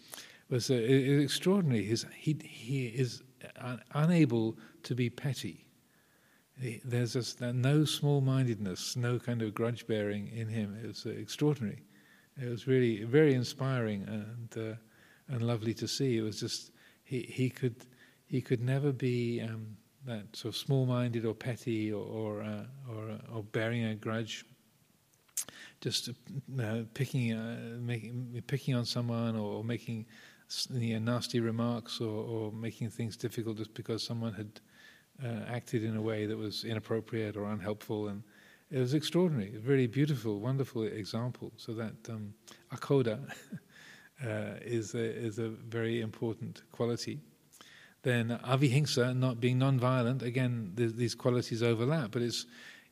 [0.49, 1.83] was extraordinary.
[1.83, 3.23] His, he he is
[3.93, 5.69] unable to be petty
[6.83, 10.77] there's no small mindedness, no kind of grudge bearing in him.
[10.83, 11.81] It was extraordinary.
[12.41, 14.75] It was really very inspiring and uh,
[15.27, 16.17] and lovely to see.
[16.17, 16.71] It was just
[17.03, 17.75] he he could
[18.27, 22.65] he could never be um, that sort of small minded or petty or or, uh,
[22.89, 24.45] or, uh, or bearing a grudge.
[25.81, 30.05] Just uh, picking uh, making picking on someone or, making
[30.71, 34.59] you know, nasty remarks or, or making things difficult just because someone had
[35.23, 38.23] uh, acted in a way that was inappropriate or unhelpful, and
[38.71, 41.51] it was extraordinary, a very beautiful, wonderful example.
[41.57, 42.33] So that um,
[42.71, 43.19] akoda
[44.23, 47.19] uh, is a, is a very important quality.
[48.03, 52.45] Then avihingsa, not being non-violent, again, these qualities overlap, but it's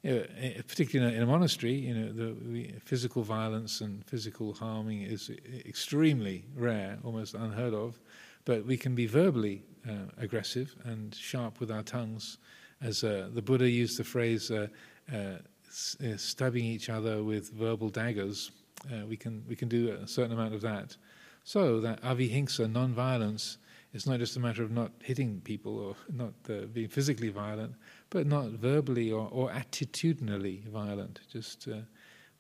[0.04, 5.02] you know, eh, particularly in a monastery, you know, the physical violence and physical harming
[5.02, 5.32] is
[5.66, 8.00] extremely rare, almost unheard of.
[8.46, 12.38] But we can be verbally uh, aggressive and sharp with our tongues,
[12.82, 14.68] as uh, the Buddha used the phrase uh,
[15.12, 15.38] uh
[15.70, 18.51] stabbing each other with verbal daggers.
[18.91, 20.95] Uh, we can we can do a certain amount of that.
[21.43, 23.57] So that avihingsa, non-violence,
[23.93, 26.34] is not just a matter of not hitting people or not
[26.74, 27.74] being physically violent,
[28.09, 31.22] but not verbally or, or attitudinally violent.
[31.32, 31.78] Just uh,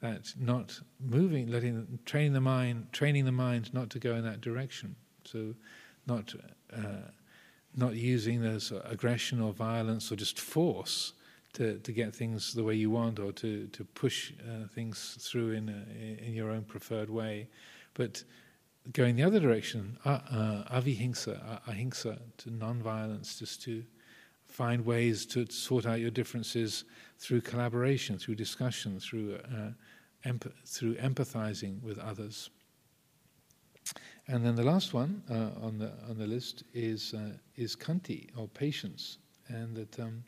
[0.01, 4.41] that not moving, letting training the mind, training the mind not to go in that
[4.41, 4.95] direction.
[5.23, 5.55] So,
[6.05, 6.33] not
[6.75, 7.09] uh,
[7.75, 11.13] not using this aggression or violence or just force
[11.57, 15.51] to, to get things the way you want or to to push uh, things through
[15.51, 17.47] in a, in your own preferred way,
[17.93, 18.23] but
[18.93, 20.63] going the other direction, uh, uh,
[22.37, 23.83] to non-violence, just to
[24.47, 26.85] find ways to sort out your differences
[27.19, 29.71] through collaboration, through discussion, through, uh,
[30.23, 32.49] emp- through empathizing with others.
[34.27, 38.27] And then the last one uh, on the on the list is uh, is khanti
[38.35, 40.23] or patience, and that um,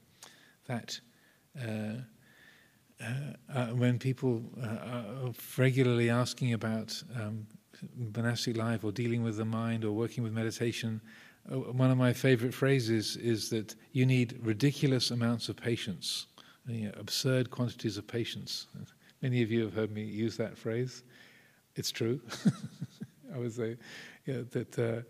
[0.68, 1.00] that
[3.74, 7.46] when people are regularly asking about um,
[8.16, 11.02] monastic life or dealing with the mind or working with meditation,
[11.52, 16.28] uh, one of my favorite phrases is that you need ridiculous amounts of patience,
[16.68, 18.68] you know, absurd quantities of patience.
[19.22, 21.04] Many of you have heard me use that phrase.
[21.76, 22.22] It's true.
[23.34, 23.78] I would say
[24.26, 24.80] you know, that.
[24.80, 25.02] Uh,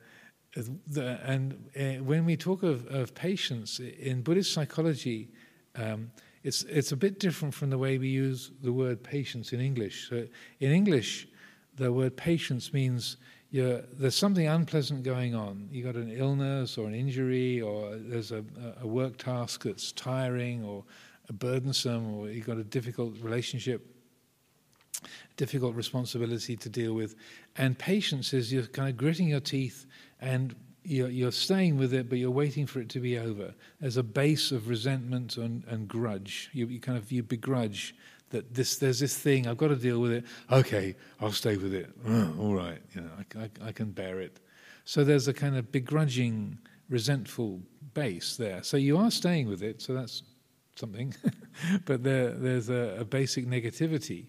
[0.88, 5.30] the, and uh, when we talk of, of, patience in Buddhist psychology,
[5.76, 6.12] um,
[6.44, 10.10] it's it's a bit different from the way we use the word patience in English.
[10.10, 10.28] So
[10.60, 11.28] in English,
[11.76, 13.18] the word patience means
[13.52, 15.68] there's something unpleasant going on.
[15.72, 18.44] You've got an illness or an injury, or there's a,
[18.82, 20.84] a work task that's tiring or
[21.34, 23.96] burdensome, or you've got a difficult relationship,
[25.36, 27.16] difficult responsibility to deal with.
[27.58, 29.86] And patience is you're kind of gritting your teeth
[30.22, 33.54] and you're, you're staying with it, but you're waiting for it to be over.
[33.80, 36.50] There's a base of resentment and, and grudge.
[36.54, 37.96] You, you kind of you begrudge
[38.30, 40.26] that this there's this thing I've got to deal with it.
[40.52, 41.90] Okay, I'll stay with it.
[42.40, 44.40] all right, you know, I, I, I, can bear it.
[44.86, 46.58] So there's a kind of begrudging,
[46.90, 47.62] resentful
[47.94, 48.64] base there.
[48.64, 49.82] So you are staying with it.
[49.82, 50.24] So that's
[50.76, 51.14] something,
[51.86, 54.28] but there, there's a, a basic negativity.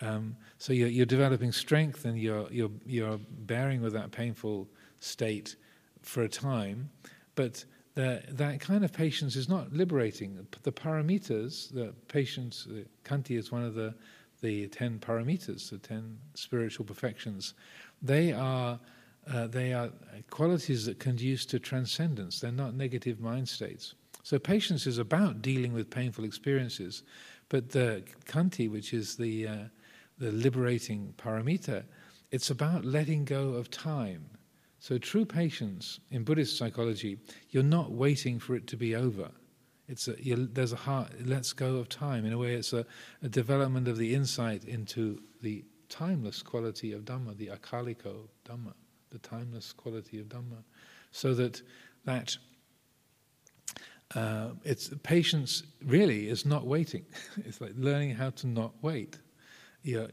[0.00, 5.54] Um, so you're, you're, developing strength and you're, you're, you're bearing with that painful state
[6.02, 6.90] for a time,
[7.34, 10.46] but that, that kind of patience is not liberating.
[10.62, 13.94] The paramitas, the patience, the Khanti is one of the,
[14.40, 17.54] the ten paramitas, the ten spiritual perfections.
[18.00, 18.80] They are,
[19.32, 19.90] uh, they are
[20.30, 22.40] qualities that conduce to transcendence.
[22.40, 23.94] They're not negative mind states.
[24.22, 27.02] So patience is about dealing with painful experiences,
[27.48, 29.56] but the khanti, which is the, uh,
[30.18, 31.84] the liberating paramita,
[32.30, 34.24] it's about letting go of time
[34.82, 37.16] so, true patience in Buddhist psychology,
[37.50, 39.30] you're not waiting for it to be over.
[39.86, 42.24] It's a, there's a heart, it lets go of time.
[42.24, 42.84] In a way, it's a,
[43.22, 48.72] a, development of the insight into the timeless quality of Dhamma, the akaliko Dhamma,
[49.10, 50.64] the timeless quality of Dhamma.
[51.12, 51.62] So that
[52.04, 52.36] that
[54.16, 57.04] uh, it's patience really is not waiting.
[57.44, 59.16] it's like learning how to not wait
[59.82, 60.08] you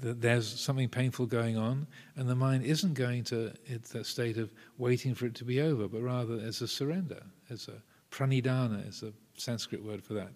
[0.00, 4.52] there's something painful going on, and the mind isn't going to it's that state of
[4.78, 9.02] waiting for it to be over, but rather as a surrender, as a pranidhana is
[9.02, 10.30] a Sanskrit word for that.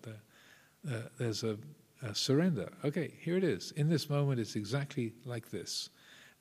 [0.89, 1.57] Uh, there's a,
[2.03, 2.72] a, surrender.
[2.85, 3.72] Okay, here it is.
[3.72, 5.91] In this moment, it's exactly like this,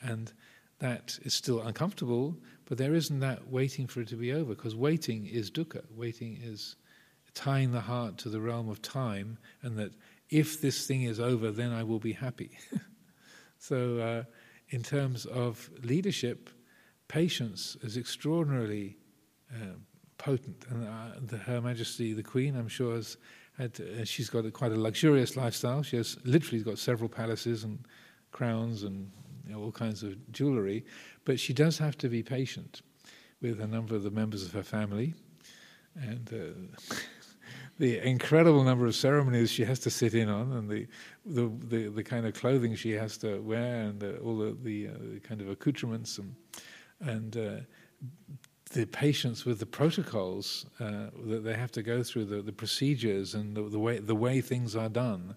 [0.01, 0.33] and
[0.79, 2.35] that is still uncomfortable,
[2.65, 5.83] but there isn't that waiting for it to be over, because waiting is dukkha.
[5.95, 6.75] Waiting is
[7.33, 9.93] tying the heart to the realm of time, and that
[10.31, 12.57] if this thing is over, then I will be happy.
[13.59, 14.23] so, uh,
[14.69, 16.49] in terms of leadership,
[17.09, 18.97] patience is extraordinarily
[19.53, 19.75] uh,
[20.17, 20.65] potent.
[20.69, 23.17] And uh, the, Her Majesty the Queen, I'm sure, has
[23.57, 25.83] had, uh, she's got a, quite a luxurious lifestyle.
[25.83, 27.85] She has literally got several palaces and
[28.31, 29.11] crowns and
[29.45, 30.85] you know, all kinds of jewelry.
[31.25, 32.81] But she does have to be patient
[33.41, 35.13] with a number of the members of her family.
[35.95, 36.95] And uh,
[37.79, 40.87] the incredible number of ceremonies she has to sit in on, and the
[41.25, 44.87] the, the, the kind of clothing she has to wear, and the, all the, the,
[44.87, 46.35] uh, the, kind of accoutrements, and
[46.99, 47.55] and uh,
[48.73, 53.35] the patience with the protocols uh, that they have to go through, the, the procedures,
[53.35, 55.35] and the, the way the way things are done.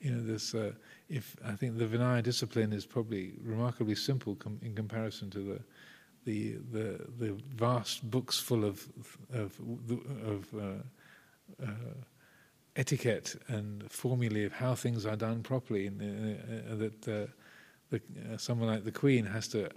[0.00, 0.54] You know, this.
[0.54, 0.72] Uh,
[1.08, 5.60] if I think the Vinaya discipline is probably remarkably simple com- in comparison to the
[6.24, 8.86] the the the vast books full of
[9.32, 9.58] of
[10.24, 10.82] of uh,
[12.76, 17.26] etiquette and formulae of how things are done properly, and uh, uh, that uh,
[17.90, 18.00] the,
[18.32, 19.68] uh, someone like the Queen has to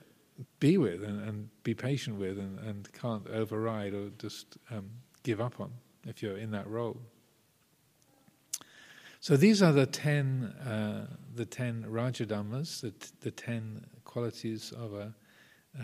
[0.59, 4.89] be with and, and be patient with, and, and, can't override or just um,
[5.23, 5.71] give up on
[6.07, 6.97] if you're in that role.
[9.19, 14.93] So these are the ten, uh, the ten Rajadhammas, the, t- the ten qualities of
[14.93, 15.13] a,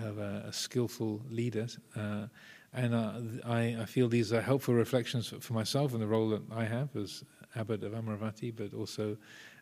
[0.04, 1.68] of a, a skillful leader.
[1.96, 2.28] Uh,
[2.74, 3.13] and uh,
[3.45, 6.95] I, I, feel these are helpful reflections for myself and the role that I have
[6.95, 7.24] as
[7.55, 9.17] abbot of Amaravati, but also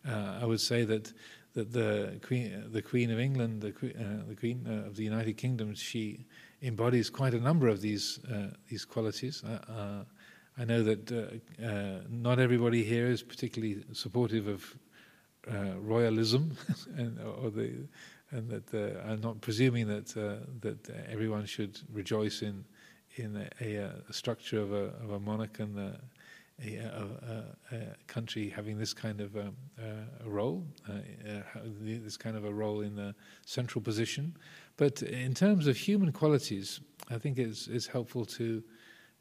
[0.07, 1.13] uh, I would say that
[1.53, 5.37] that the Queen, the Queen of England, the, uh, the Queen uh, of the United
[5.37, 6.25] Kingdom, she
[6.61, 9.43] embodies quite a number of these uh, these qualities.
[9.43, 10.03] Uh,
[10.59, 11.41] I know that
[12.09, 14.75] not everybody here is particularly supportive of
[15.79, 16.57] royalism,
[16.97, 17.87] and, or the,
[18.31, 20.07] and that I'm not presuming that
[20.61, 22.65] that everyone should rejoice in
[23.20, 25.99] in a, a, structure of a, of a monarch and a,
[28.07, 29.55] country having this kind of um,
[30.26, 30.65] a role,
[31.80, 33.13] this kind of a role in the
[33.45, 34.36] central position.
[34.76, 38.63] But in terms of human qualities, I think it's, it's helpful to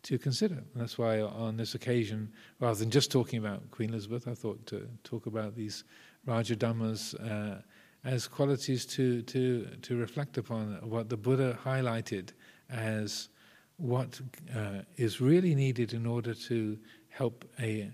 [0.07, 0.55] to consider.
[0.55, 4.65] And that's why on this occasion, rather than just talking about Queen Elizabeth, I thought
[4.67, 5.83] to talk about these
[6.29, 7.61] Rajadhammas uh,
[8.05, 12.31] as qualities to, to, to reflect upon what the Buddha highlighted
[12.71, 13.31] as
[13.77, 14.20] what
[14.55, 17.91] uh, is really needed in order to help a,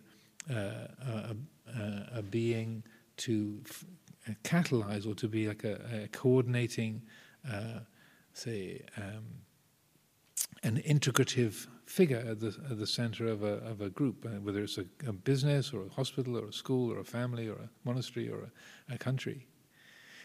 [0.51, 1.37] uh, a,
[2.15, 2.83] a, being
[3.17, 3.85] to f-
[4.45, 7.03] catalyze or to be like a, a coordinating,
[7.51, 7.81] uh,
[8.33, 9.25] say, um,
[10.63, 14.63] an integrative figure at the, at the center of a, of a group, uh, whether
[14.63, 18.29] it's a, business or a hospital or a school or a family or a monastery
[18.29, 18.51] or
[18.89, 19.47] a country.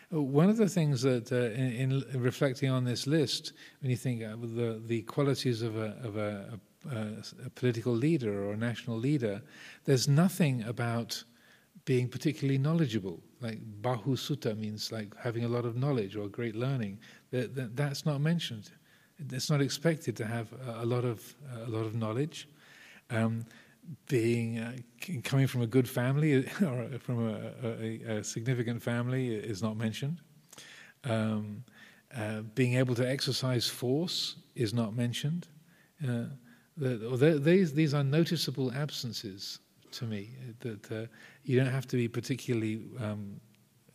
[0.09, 4.21] One of the things that, uh, in, in, reflecting on this list, when you think
[4.21, 6.59] of the, the qualities of, a, of a,
[7.45, 9.41] a, political leader or a national leader,
[9.83, 11.21] there's nothing about
[11.83, 13.21] being particularly knowledgeable.
[13.41, 16.99] Like Bahussuta means like having a lot of knowledge or great learning.
[17.31, 18.71] That, that, that's not mentioned
[19.33, 21.35] it's not expected to have a, lot of
[21.65, 22.47] a lot of knowledge.
[23.09, 23.45] Um,
[24.07, 24.75] being uh,
[25.23, 30.19] coming from a good family or from a, a, a significant family is not mentioned.
[31.03, 31.63] Um,
[32.15, 35.47] uh, being able to exercise force is not mentioned.
[36.03, 36.25] Uh,
[36.77, 39.59] the, these, these are noticeable absences
[39.91, 40.31] to me.
[40.59, 41.05] That uh,
[41.43, 43.39] you don't have to be particularly um,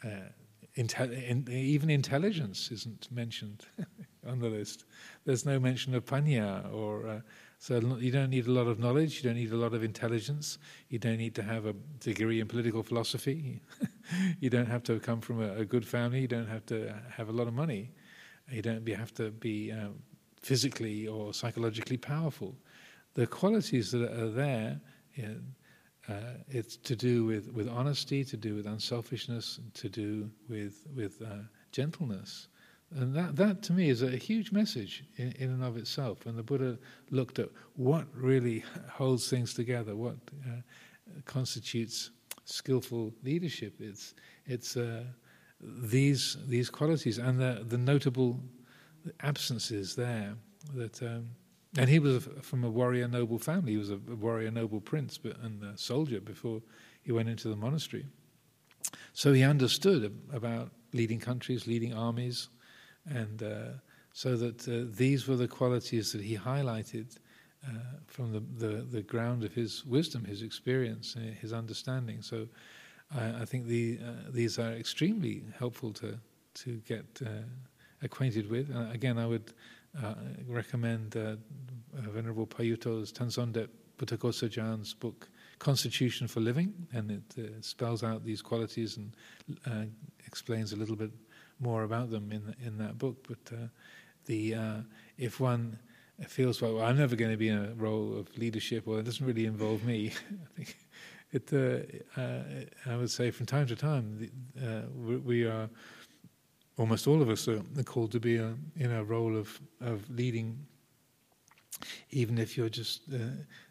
[0.05, 0.31] uh,
[0.75, 3.67] in, even intelligence isn't mentioned
[4.27, 4.85] on the list.
[5.25, 7.21] There's no mention of panya, or uh,
[7.63, 9.19] so you don't need a lot of knowledge.
[9.19, 10.59] You don't need a lot of intelligence.
[10.89, 13.61] You don't need to have a degree in political philosophy.
[14.41, 16.23] you don't have to come from a, a, good family.
[16.23, 17.93] You don't have to have a lot of money.
[18.51, 19.95] You don't have to be um,
[20.41, 22.57] physically or psychologically powerful.
[23.15, 24.81] The qualities that are there.
[25.15, 30.29] You know, uh, it's to do with, with honesty, to do with unselfishness, to do
[30.49, 32.49] with with uh, gentleness,
[32.97, 36.25] and that that to me is a huge message in, in and of itself.
[36.25, 36.79] When the Buddha
[37.11, 40.17] looked at what really holds things together, what
[40.47, 40.61] uh,
[41.25, 42.11] constitutes
[42.45, 44.15] skillful leadership, it's
[44.47, 45.05] it's uh,
[45.61, 48.41] these these qualities and the the notable
[49.21, 50.35] absences there
[50.75, 51.03] that.
[51.03, 51.31] Um,
[51.79, 53.73] and he was from a warrior noble family.
[53.73, 56.61] He was a warrior noble prince and a soldier before
[57.03, 58.05] he went into the monastery.
[59.15, 62.49] So he understood about leading countries, leading armies,
[63.09, 63.79] and uh,
[64.13, 67.17] so that uh, these were the qualities that he highlighted
[67.67, 67.71] uh,
[68.07, 72.21] from the, the, the, ground of his wisdom, his experience, his understanding.
[72.21, 72.49] So
[73.15, 76.19] I, I think the, uh, these are extremely helpful to,
[76.55, 77.29] to get uh,
[78.03, 78.75] acquainted with.
[78.93, 79.53] again, I would
[80.03, 80.15] uh,
[80.49, 81.37] recommend uh,
[81.95, 85.29] Venerable Payutto's Tansondet Buddhaghosatjān's book,
[85.59, 89.15] Constitution for Living, and it uh, spells out these qualities and
[89.67, 89.85] uh,
[90.27, 91.11] explains a little bit
[91.63, 93.27] more about them in in that book.
[93.29, 93.67] But uh,
[94.27, 94.77] the uh,
[95.19, 95.79] if one
[96.29, 99.27] feels well, I'm never going to be in a role of leadership, or it doesn't
[99.27, 100.13] really involve me.
[100.43, 100.77] I think
[101.33, 102.07] it.
[102.87, 104.31] I would say from time to time
[104.95, 105.69] we, we are
[106.79, 110.67] almost all of us are called to be a, in a role of, of leading,
[112.11, 113.19] even if you're just uh,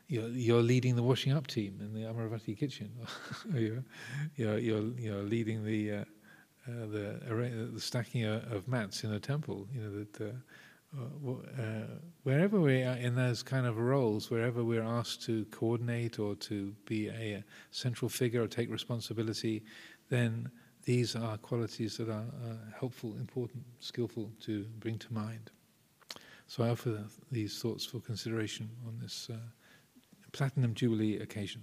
[0.08, 2.92] you're, you're, leading the washing up team in the Amaravati kitchen,
[3.54, 3.84] you're,
[4.36, 6.06] you're, you're, leading the
[6.68, 9.68] uh, uh, the, the stacking of mats in a temple.
[9.74, 10.22] You know that.
[10.22, 10.38] Uh,
[10.98, 11.88] uh,
[12.24, 16.74] wherever we are in those kind of roles, wherever we're asked to coordinate or to
[16.86, 17.42] be a,
[17.72, 19.64] central figure or take responsibility,
[20.10, 20.52] then
[20.84, 25.52] these are qualities that are uh, helpful, important, skillful to bring to mind.
[26.48, 29.38] So I offer these thoughts for consideration on this uh,
[30.34, 31.62] Platinum Jubilee occasion.